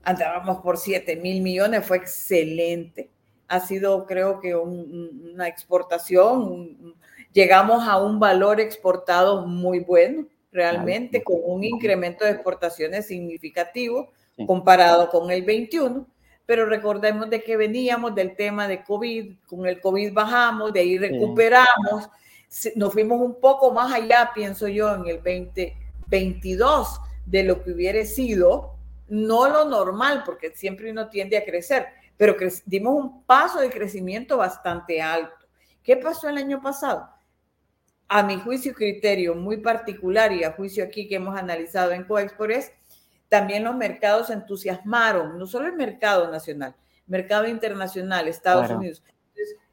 andábamos 0.04 0.62
por 0.62 0.78
7 0.78 1.16
mil 1.18 1.42
millones, 1.42 1.86
fue 1.86 1.98
excelente. 1.98 3.10
Ha 3.48 3.60
sido, 3.60 4.06
creo 4.06 4.40
que, 4.40 4.56
una 4.56 5.48
exportación, 5.48 6.96
llegamos 7.34 7.88
a 7.88 8.02
un 8.02 8.20
valor 8.20 8.60
exportado 8.60 9.46
muy 9.46 9.80
bueno, 9.80 10.28
realmente, 10.54 11.24
con 11.24 11.38
un 11.44 11.64
incremento 11.64 12.24
de 12.24 12.32
exportaciones 12.32 13.08
significativo 13.08 14.12
comparado 14.46 15.10
con 15.10 15.30
el 15.32 15.44
21 15.44 16.08
pero 16.46 16.66
recordemos 16.66 17.30
de 17.30 17.42
que 17.42 17.56
veníamos 17.56 18.14
del 18.16 18.36
tema 18.36 18.68
de 18.68 18.84
COVID, 18.84 19.36
con 19.48 19.66
el 19.66 19.80
COVID 19.80 20.14
bajamos, 20.14 20.74
de 20.74 20.82
ahí 20.82 20.98
recuperamos, 20.98 22.10
nos 22.76 22.94
fuimos 22.94 23.22
un 23.22 23.40
poco 23.40 23.72
más 23.72 23.94
allá, 23.94 24.32
pienso 24.34 24.68
yo, 24.68 24.94
en 24.94 25.08
el 25.08 25.18
2022 25.18 27.00
de 27.26 27.44
lo 27.44 27.64
que 27.64 27.72
hubiera 27.72 28.04
sido, 28.06 28.76
no 29.08 29.48
lo 29.48 29.66
normal, 29.66 30.24
porque 30.26 30.52
siempre 30.54 30.92
uno 30.92 31.10
tiende 31.10 31.38
a 31.38 31.46
crecer, 31.46 31.88
pero 32.18 32.36
dimos 32.66 32.94
un 32.94 33.24
paso 33.24 33.60
de 33.60 33.70
crecimiento 33.70 34.38
bastante 34.38 35.02
alto. 35.02 35.46
¿Qué 35.82 35.98
pasó 35.98 36.28
el 36.28 36.38
año 36.38 36.62
pasado? 36.62 37.10
A 38.16 38.22
mi 38.22 38.40
juicio 38.40 38.74
y 38.74 38.76
criterio 38.76 39.34
muy 39.34 39.58
particular 39.58 40.32
y 40.34 40.44
a 40.44 40.52
juicio 40.52 40.84
aquí 40.84 41.08
que 41.08 41.16
hemos 41.16 41.36
analizado 41.36 41.94
en 41.94 42.04
Coexpores, 42.04 42.72
también 43.28 43.64
los 43.64 43.76
mercados 43.76 44.30
entusiasmaron, 44.30 45.40
no 45.40 45.48
solo 45.48 45.66
el 45.66 45.74
mercado 45.74 46.30
nacional, 46.30 46.76
mercado 47.08 47.48
internacional, 47.48 48.28
Estados 48.28 48.70
Unidos. 48.70 49.02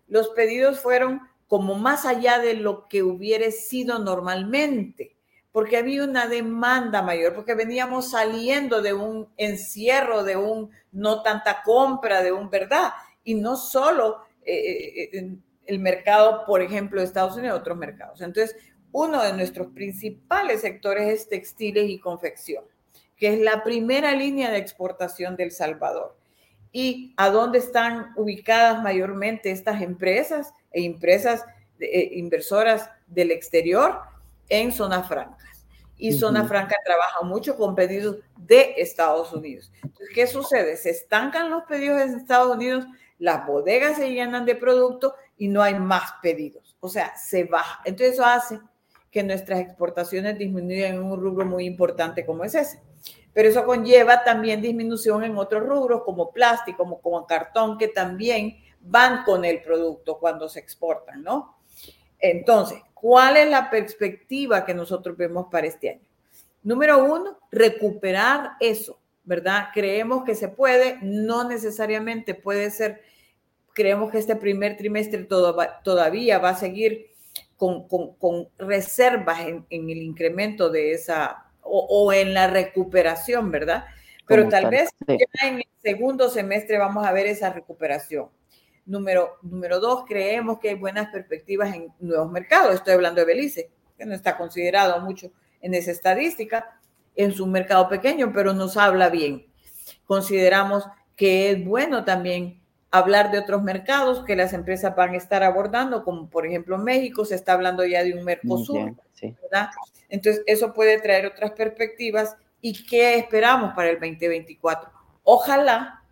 los 0.08 0.30
pedidos 0.30 0.80
fueron 0.80 1.20
como 1.48 1.74
más 1.74 2.06
allá 2.06 2.38
de 2.38 2.54
lo 2.54 2.88
que 2.88 3.02
hubiera 3.02 3.50
sido 3.50 3.98
normalmente, 3.98 5.18
porque 5.52 5.76
había 5.76 6.02
una 6.02 6.26
demanda 6.26 7.02
mayor, 7.02 7.34
porque 7.34 7.54
veníamos 7.54 8.12
saliendo 8.12 8.80
de 8.80 8.94
un 8.94 9.28
encierro, 9.36 10.24
de 10.24 10.38
un 10.38 10.70
no 10.92 11.22
tanta 11.22 11.62
compra, 11.62 12.22
de 12.22 12.32
un 12.32 12.48
verdad, 12.48 12.92
y 13.22 13.34
no 13.34 13.56
solo 13.56 14.22
eh, 14.46 15.10
eh, 15.12 15.36
el 15.66 15.78
mercado, 15.78 16.44
por 16.46 16.62
ejemplo, 16.62 17.00
de 17.00 17.06
Estados 17.06 17.36
Unidos, 17.36 17.60
otros 17.60 17.76
mercados. 17.76 18.20
Entonces, 18.20 18.56
uno 18.92 19.22
de 19.22 19.32
nuestros 19.32 19.68
principales 19.68 20.62
sectores 20.62 21.08
es 21.08 21.28
textiles 21.28 21.88
y 21.88 22.00
confección, 22.00 22.64
que 23.16 23.34
es 23.34 23.40
la 23.40 23.62
primera 23.62 24.12
línea 24.12 24.50
de 24.50 24.58
exportación 24.58 25.36
del 25.36 25.52
Salvador. 25.52 26.16
¿Y 26.72 27.14
a 27.16 27.30
dónde 27.30 27.58
están 27.58 28.12
ubicadas 28.16 28.82
mayormente 28.82 29.50
estas 29.50 29.82
empresas? 29.82 30.52
e 30.72 30.84
empresas 30.84 31.44
eh, 31.80 32.10
inversoras 32.12 32.90
del 33.06 33.30
exterior 33.30 34.00
en 34.48 34.72
zonas 34.72 35.08
francas. 35.08 35.66
Y 35.96 36.12
Zona 36.12 36.46
Franca 36.46 36.76
trabaja 36.84 37.22
mucho 37.22 37.56
con 37.56 37.74
pedidos 37.74 38.16
de 38.38 38.74
Estados 38.78 39.32
Unidos. 39.34 39.70
Entonces, 39.82 40.08
¿qué 40.14 40.26
sucede? 40.26 40.76
Se 40.78 40.90
estancan 40.90 41.50
los 41.50 41.64
pedidos 41.64 42.00
en 42.00 42.14
Estados 42.16 42.56
Unidos, 42.56 42.86
las 43.18 43.46
bodegas 43.46 43.98
se 43.98 44.10
llenan 44.10 44.46
de 44.46 44.54
producto 44.54 45.14
y 45.40 45.48
no 45.48 45.62
hay 45.62 45.74
más 45.74 46.12
pedidos. 46.20 46.76
O 46.80 46.88
sea, 46.90 47.16
se 47.16 47.44
baja. 47.44 47.80
Entonces, 47.86 48.12
eso 48.12 48.26
hace 48.26 48.60
que 49.10 49.22
nuestras 49.22 49.60
exportaciones 49.60 50.38
disminuyan 50.38 50.96
en 50.96 51.02
un 51.02 51.18
rubro 51.18 51.46
muy 51.46 51.64
importante 51.64 52.26
como 52.26 52.44
es 52.44 52.54
ese. 52.54 52.82
Pero 53.32 53.48
eso 53.48 53.64
conlleva 53.64 54.22
también 54.22 54.60
disminución 54.60 55.24
en 55.24 55.38
otros 55.38 55.66
rubros 55.66 56.02
como 56.04 56.30
plástico, 56.30 57.00
como, 57.00 57.26
cartón, 57.26 57.78
que 57.78 57.88
también 57.88 58.58
van 58.82 59.24
con 59.24 59.46
el 59.46 59.62
producto 59.62 60.18
cuando 60.18 60.46
se 60.46 60.60
exportan, 60.60 61.22
¿no? 61.22 61.56
Entonces, 62.18 62.78
¿cuál 62.92 63.38
es 63.38 63.48
la 63.48 63.70
perspectiva 63.70 64.66
que 64.66 64.74
nosotros 64.74 65.16
vemos 65.16 65.46
para 65.50 65.68
este 65.68 65.88
año? 65.88 66.08
Número 66.62 67.02
uno, 67.02 67.38
recuperar 67.50 68.52
eso, 68.60 69.00
¿verdad? 69.24 69.68
Creemos 69.72 70.22
que 70.22 70.34
se 70.34 70.48
puede, 70.48 70.98
no 71.00 71.48
necesariamente 71.48 72.34
puede 72.34 72.70
ser, 72.70 73.00
creemos 73.74 74.10
que 74.10 74.18
este 74.18 74.36
primer 74.36 74.76
trimestre 74.76 75.26
todavía 75.84 76.38
va 76.38 76.50
a 76.50 76.56
seguir 76.56 77.10
con, 77.56 78.48
reservas 78.58 79.40
en, 79.40 79.66
el 79.70 79.98
incremento 79.98 80.70
de 80.70 80.92
esa, 80.92 81.44
o, 81.62 82.12
en 82.12 82.32
la 82.32 82.46
recuperación, 82.46 83.50
¿verdad? 83.50 83.84
Pero 84.26 84.48
tal 84.48 84.70
vez 84.70 84.90
ya 85.06 85.48
en 85.48 85.56
el 85.56 85.66
segundo 85.82 86.30
semestre 86.30 86.78
vamos 86.78 87.06
a 87.06 87.12
ver 87.12 87.26
esa 87.26 87.52
recuperación. 87.52 88.28
Número, 88.86 89.36
número 89.42 89.78
dos, 89.78 90.04
creemos 90.06 90.58
que 90.58 90.70
hay 90.70 90.74
buenas 90.76 91.10
perspectivas 91.10 91.74
en 91.74 91.88
nuevos 92.00 92.30
mercados. 92.30 92.74
Estoy 92.74 92.94
hablando 92.94 93.20
de 93.20 93.26
Belice, 93.26 93.70
que 93.98 94.06
no 94.06 94.14
está 94.14 94.36
considerado 94.38 95.00
mucho 95.00 95.30
en 95.60 95.74
esa 95.74 95.90
estadística, 95.90 96.80
en 97.14 97.32
su 97.32 97.46
mercado 97.46 97.88
pequeño, 97.88 98.32
pero 98.32 98.52
nos 98.54 98.76
habla 98.76 99.10
bien. 99.10 99.46
Consideramos 100.06 100.84
que 101.14 101.50
es 101.50 101.64
bueno 101.64 102.04
también 102.04 102.59
hablar 102.90 103.30
de 103.30 103.38
otros 103.38 103.62
mercados 103.62 104.24
que 104.24 104.36
las 104.36 104.52
empresas 104.52 104.94
van 104.96 105.14
a 105.14 105.16
estar 105.16 105.42
abordando, 105.42 106.02
como 106.04 106.28
por 106.28 106.46
ejemplo 106.46 106.76
México, 106.78 107.24
se 107.24 107.34
está 107.34 107.52
hablando 107.52 107.84
ya 107.84 108.02
de 108.02 108.14
un 108.14 108.24
Mercosur, 108.24 108.94
¿verdad? 109.42 109.70
Entonces, 110.08 110.42
eso 110.46 110.72
puede 110.72 111.00
traer 111.00 111.26
otras 111.26 111.52
perspectivas. 111.52 112.36
¿Y 112.60 112.84
qué 112.84 113.14
esperamos 113.14 113.74
para 113.74 113.90
el 113.90 114.00
2024? 114.00 114.90
Ojalá, 115.22 116.02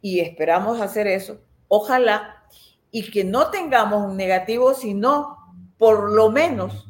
y 0.00 0.20
esperamos 0.20 0.80
hacer 0.80 1.06
eso, 1.06 1.40
ojalá, 1.68 2.44
y 2.90 3.10
que 3.10 3.24
no 3.24 3.50
tengamos 3.50 4.04
un 4.04 4.16
negativo, 4.16 4.74
sino 4.74 5.38
por 5.78 6.10
lo 6.10 6.30
menos 6.30 6.88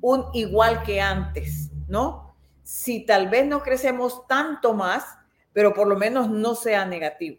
un 0.00 0.26
igual 0.34 0.82
que 0.82 1.00
antes, 1.00 1.70
¿no? 1.86 2.28
si 2.68 3.00
tal 3.00 3.30
vez 3.30 3.46
no 3.46 3.62
crecemos 3.62 4.26
tanto 4.26 4.74
más, 4.74 5.16
pero 5.54 5.72
por 5.72 5.86
lo 5.86 5.96
menos 5.96 6.28
no 6.28 6.54
sea 6.54 6.84
negativo. 6.84 7.38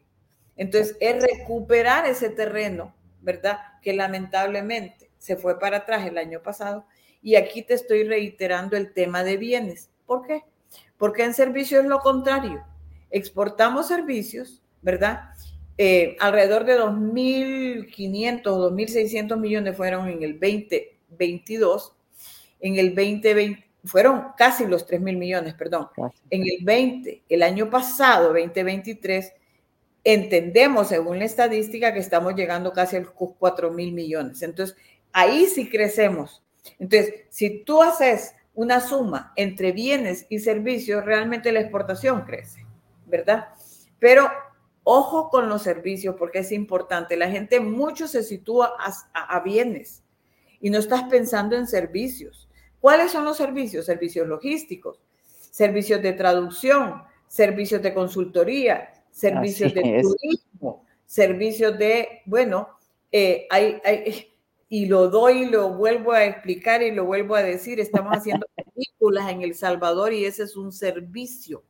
Entonces, 0.60 0.98
es 1.00 1.24
recuperar 1.24 2.06
ese 2.06 2.30
terreno, 2.30 2.94
¿verdad? 3.22 3.60
Que 3.82 3.94
lamentablemente 3.94 5.10
se 5.18 5.38
fue 5.38 5.58
para 5.58 5.78
atrás 5.78 6.06
el 6.06 6.18
año 6.18 6.44
pasado. 6.44 6.86
Y 7.22 7.36
aquí 7.36 7.62
te 7.62 7.76
estoy 7.76 8.04
reiterando 8.04 8.76
el 8.76 8.92
tema 8.92 9.24
de 9.24 9.38
bienes. 9.38 9.90
¿Por 10.06 10.28
qué? 10.28 10.44
Porque 10.98 11.24
en 11.24 11.34
servicios 11.34 11.84
es 11.84 11.90
lo 11.90 12.00
contrario. 12.02 12.62
Exportamos 13.10 13.88
servicios, 13.88 14.62
¿verdad? 14.82 15.30
Eh, 15.78 16.18
alrededor 16.20 16.66
de 16.66 16.78
2.500 16.78 18.48
o 18.48 18.70
2.600 18.70 19.40
millones 19.40 19.78
fueron 19.78 20.10
en 20.10 20.24
el 20.24 20.34
2022. 20.34 21.96
En 22.60 22.76
el 22.76 22.94
2020 22.94 23.64
fueron 23.86 24.34
casi 24.36 24.66
los 24.66 24.86
3.000 24.86 25.18
millones, 25.18 25.54
perdón. 25.54 25.88
En 26.30 26.42
el 26.42 26.66
20, 26.66 27.24
el 27.30 27.44
año 27.44 27.70
pasado, 27.70 28.34
2023, 28.34 29.36
entendemos 30.04 30.90
según 30.90 31.20
la 31.20 31.26
estadística 31.26 31.94
que 31.94 32.00
estamos 32.00 32.36
llegando 32.36 32.74
casi 32.74 32.96
a 32.96 33.02
los 33.02 33.12
4.000 33.12 33.94
millones. 33.94 34.42
Entonces, 34.42 34.76
ahí 35.12 35.46
sí 35.46 35.70
crecemos. 35.70 36.44
Entonces, 36.80 37.14
si 37.30 37.64
tú 37.64 37.82
haces 37.82 38.36
una 38.54 38.82
suma 38.82 39.34
entre 39.36 39.72
bienes 39.72 40.26
y 40.30 40.40
servicios, 40.40 41.06
realmente 41.06 41.52
la 41.52 41.62
exportación 41.62 42.22
crece, 42.22 42.66
¿verdad? 43.06 43.50
Pero 44.00 44.30
ojo 44.84 45.30
con 45.30 45.50
los 45.50 45.62
servicios 45.62 46.16
porque 46.18 46.40
es 46.40 46.52
importante. 46.52 47.16
La 47.16 47.30
gente 47.30 47.60
mucho 47.60 48.08
se 48.08 48.24
sitúa 48.24 48.74
a, 49.14 49.40
bienes 49.42 50.04
y 50.60 50.70
no 50.70 50.80
estás 50.80 51.04
pensando 51.04 51.56
en 51.56 51.68
servicios. 51.68 52.50
¿Cuáles 52.80 53.12
son 53.12 53.26
los 53.26 53.38
servicios? 53.38 53.86
Servicios 53.86 54.28
logísticos, 54.28 55.00
servicios 55.52 56.02
de 56.02 56.14
traducción, 56.14 57.04
servicios 57.28 57.82
de 57.82 57.94
consultoría, 57.94 58.94
servicios 59.12 59.74
de 59.74 60.02
turismo, 60.02 60.86
servicios 61.06 61.78
de, 61.78 62.22
bueno, 62.26 62.70
eh, 63.12 63.48
hay, 63.50 63.82
hay, 63.84 64.30
y 64.70 64.86
lo 64.86 65.10
doy, 65.10 65.46
lo 65.46 65.74
vuelvo 65.74 66.14
a 66.14 66.26
explicar 66.26 66.84
y 66.84 66.92
lo 66.92 67.06
vuelvo 67.06 67.36
a 67.36 67.42
decir, 67.42 67.80
estamos 67.80 68.16
haciendo 68.16 68.48
películas 68.76 69.30
en 69.30 69.42
El 69.42 69.56
Salvador 69.56 70.14
y 70.14 70.26
ese 70.26 70.44
es 70.44 70.56
un 70.56 70.72
servicio, 70.72 71.64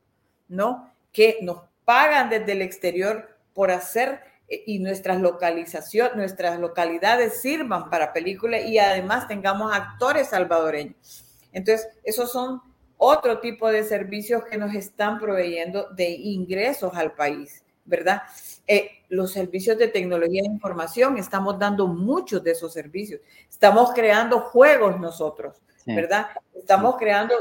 ¿no? 0.49 0.91
Que 1.13 1.37
nos 1.41 1.61
pagan 1.85 2.29
desde 2.29 2.51
el 2.51 2.61
exterior 2.61 3.37
por 3.53 3.71
hacer 3.71 4.19
eh, 4.49 4.63
y 4.67 4.79
nuestras 4.79 5.21
localizaciones, 5.21 6.17
nuestras 6.17 6.59
localidades 6.59 7.41
sirvan 7.41 7.89
para 7.89 8.11
películas 8.11 8.65
y 8.65 8.77
además 8.77 9.27
tengamos 9.27 9.73
actores 9.73 10.27
salvadoreños. 10.27 11.23
Entonces, 11.53 11.87
esos 12.03 12.31
son 12.31 12.61
otro 13.01 13.39
tipo 13.39 13.69
de 13.69 13.85
servicios 13.85 14.43
que 14.43 14.57
nos 14.57 14.75
están 14.75 15.19
proveyendo 15.19 15.89
de 15.91 16.09
ingresos 16.09 16.93
al 16.95 17.13
país, 17.13 17.63
¿verdad? 17.85 18.23
Eh, 18.67 18.91
los 19.07 19.31
servicios 19.31 19.77
de 19.77 19.87
tecnología 19.87 20.41
de 20.41 20.49
información, 20.49 21.17
estamos 21.17 21.57
dando 21.57 21.87
muchos 21.87 22.43
de 22.43 22.51
esos 22.51 22.73
servicios. 22.73 23.21
Estamos 23.49 23.93
creando 23.93 24.41
juegos 24.41 24.99
nosotros, 24.99 25.61
¿verdad? 25.85 26.27
Estamos 26.53 26.97
creando, 26.97 27.33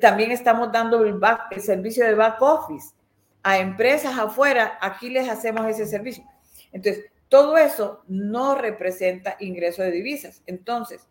también 0.00 0.30
estamos 0.30 0.70
dando 0.70 1.02
el, 1.02 1.20
el 1.50 1.60
servicio 1.60 2.06
de 2.06 2.14
back 2.14 2.40
office 2.40 2.94
a 3.42 3.58
empresas 3.58 4.16
afuera, 4.16 4.78
aquí 4.80 5.10
les 5.10 5.28
hacemos 5.28 5.66
ese 5.66 5.84
servicio. 5.84 6.24
Entonces, 6.70 7.06
todo 7.28 7.58
eso 7.58 8.04
no 8.06 8.54
representa 8.54 9.36
ingreso 9.40 9.82
de 9.82 9.90
divisas. 9.90 10.42
Entonces, 10.46 11.08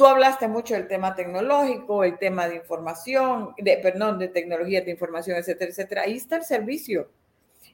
Tú 0.00 0.06
hablaste 0.06 0.48
mucho 0.48 0.72
del 0.72 0.88
tema 0.88 1.14
tecnológico, 1.14 2.04
el 2.04 2.16
tema 2.16 2.48
de 2.48 2.56
información, 2.56 3.52
de, 3.58 3.76
perdón, 3.76 4.18
de 4.18 4.28
tecnología 4.28 4.80
de 4.80 4.92
información, 4.92 5.36
etcétera, 5.36 5.70
etcétera. 5.70 6.02
Ahí 6.04 6.16
está 6.16 6.36
el 6.36 6.44
servicio. 6.44 7.10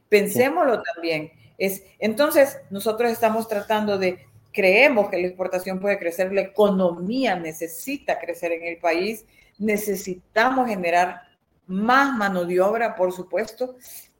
Pensémoslo 0.08 0.82
también. 0.82 1.30
Es, 1.56 1.84
entonces, 2.00 2.58
nosotros 2.68 3.12
estamos 3.12 3.46
tratando 3.46 3.96
de, 3.96 4.26
creemos 4.52 5.08
que 5.08 5.18
la 5.18 5.28
exportación 5.28 5.78
puede 5.78 6.00
crecer, 6.00 6.32
la 6.32 6.40
economía 6.40 7.36
necesita 7.36 8.18
crecer 8.18 8.50
en 8.50 8.64
el 8.64 8.78
país, 8.78 9.24
necesitamos 9.56 10.68
generar 10.68 11.20
más 11.68 12.12
mano 12.12 12.44
de 12.44 12.60
obra, 12.60 12.96
por 12.96 13.12
supuesto, 13.12 13.76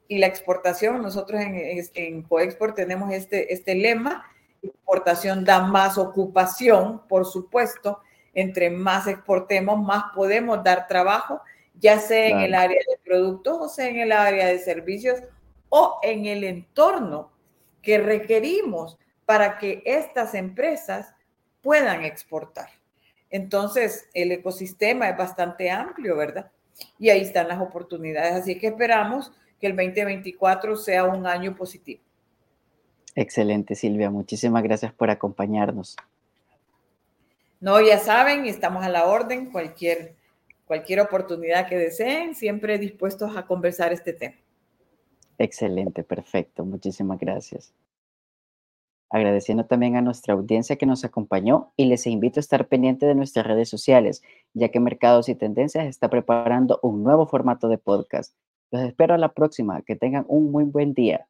y 0.07 0.19
la 0.19 0.27
exportación, 0.27 1.01
nosotros 1.01 1.41
en, 1.41 1.83
en 1.93 2.21
Coexport 2.21 2.73
tenemos 2.73 3.11
este, 3.11 3.53
este 3.53 3.75
lema, 3.75 4.23
exportación 4.61 5.43
da 5.43 5.61
más 5.61 5.97
ocupación, 5.97 7.01
por 7.07 7.25
supuesto. 7.25 7.99
Entre 8.33 8.69
más 8.69 9.07
exportemos, 9.07 9.79
más 9.79 10.05
podemos 10.13 10.63
dar 10.63 10.87
trabajo, 10.87 11.41
ya 11.79 11.99
sea 11.99 12.27
en 12.27 12.39
el 12.39 12.55
área 12.55 12.79
de 12.87 12.97
productos 13.03 13.57
o 13.59 13.69
sea 13.69 13.87
en 13.87 13.99
el 13.99 14.11
área 14.11 14.47
de 14.47 14.59
servicios 14.59 15.21
o 15.69 15.99
en 16.01 16.25
el 16.25 16.43
entorno 16.43 17.31
que 17.81 17.97
requerimos 17.99 18.97
para 19.25 19.57
que 19.57 19.81
estas 19.85 20.33
empresas 20.33 21.13
puedan 21.61 22.05
exportar. 22.05 22.69
Entonces, 23.29 24.09
el 24.13 24.31
ecosistema 24.31 25.09
es 25.09 25.17
bastante 25.17 25.69
amplio, 25.69 26.15
¿verdad? 26.15 26.49
Y 26.97 27.09
ahí 27.09 27.21
están 27.21 27.47
las 27.47 27.59
oportunidades. 27.59 28.33
Así 28.33 28.57
que 28.57 28.67
esperamos 28.67 29.33
que 29.59 29.67
el 29.67 29.75
2024 29.75 30.75
sea 30.77 31.03
un 31.03 31.27
año 31.27 31.55
positivo. 31.55 32.01
Excelente, 33.17 33.73
Silvia. 33.73 34.11
Muchísimas 34.11 34.61
gracias 34.61 34.93
por 34.93 35.09
acompañarnos. 35.09 35.95
No, 37.59 37.81
ya 37.81 37.97
saben, 37.97 38.45
estamos 38.45 38.85
a 38.85 38.89
la 38.89 39.07
orden. 39.07 39.49
Cualquier, 39.49 40.13
cualquier 40.67 40.99
oportunidad 40.99 41.67
que 41.67 41.79
deseen, 41.79 42.35
siempre 42.35 42.77
dispuestos 42.77 43.35
a 43.35 43.47
conversar 43.47 43.91
este 43.91 44.13
tema. 44.13 44.35
Excelente, 45.39 46.03
perfecto. 46.03 46.63
Muchísimas 46.63 47.17
gracias. 47.17 47.73
Agradeciendo 49.09 49.65
también 49.65 49.95
a 49.95 50.01
nuestra 50.01 50.35
audiencia 50.35 50.75
que 50.75 50.85
nos 50.85 51.03
acompañó 51.03 51.71
y 51.75 51.85
les 51.85 52.05
invito 52.05 52.39
a 52.39 52.41
estar 52.41 52.67
pendiente 52.67 53.07
de 53.07 53.15
nuestras 53.15 53.47
redes 53.47 53.67
sociales, 53.67 54.21
ya 54.53 54.69
que 54.69 54.79
Mercados 54.79 55.27
y 55.27 55.33
Tendencias 55.33 55.87
está 55.87 56.11
preparando 56.11 56.79
un 56.83 57.03
nuevo 57.03 57.25
formato 57.25 57.67
de 57.67 57.79
podcast. 57.79 58.35
Los 58.69 58.83
espero 58.83 59.15
a 59.15 59.17
la 59.17 59.33
próxima. 59.33 59.81
Que 59.81 59.95
tengan 59.95 60.25
un 60.27 60.51
muy 60.51 60.65
buen 60.65 60.93
día. 60.93 61.25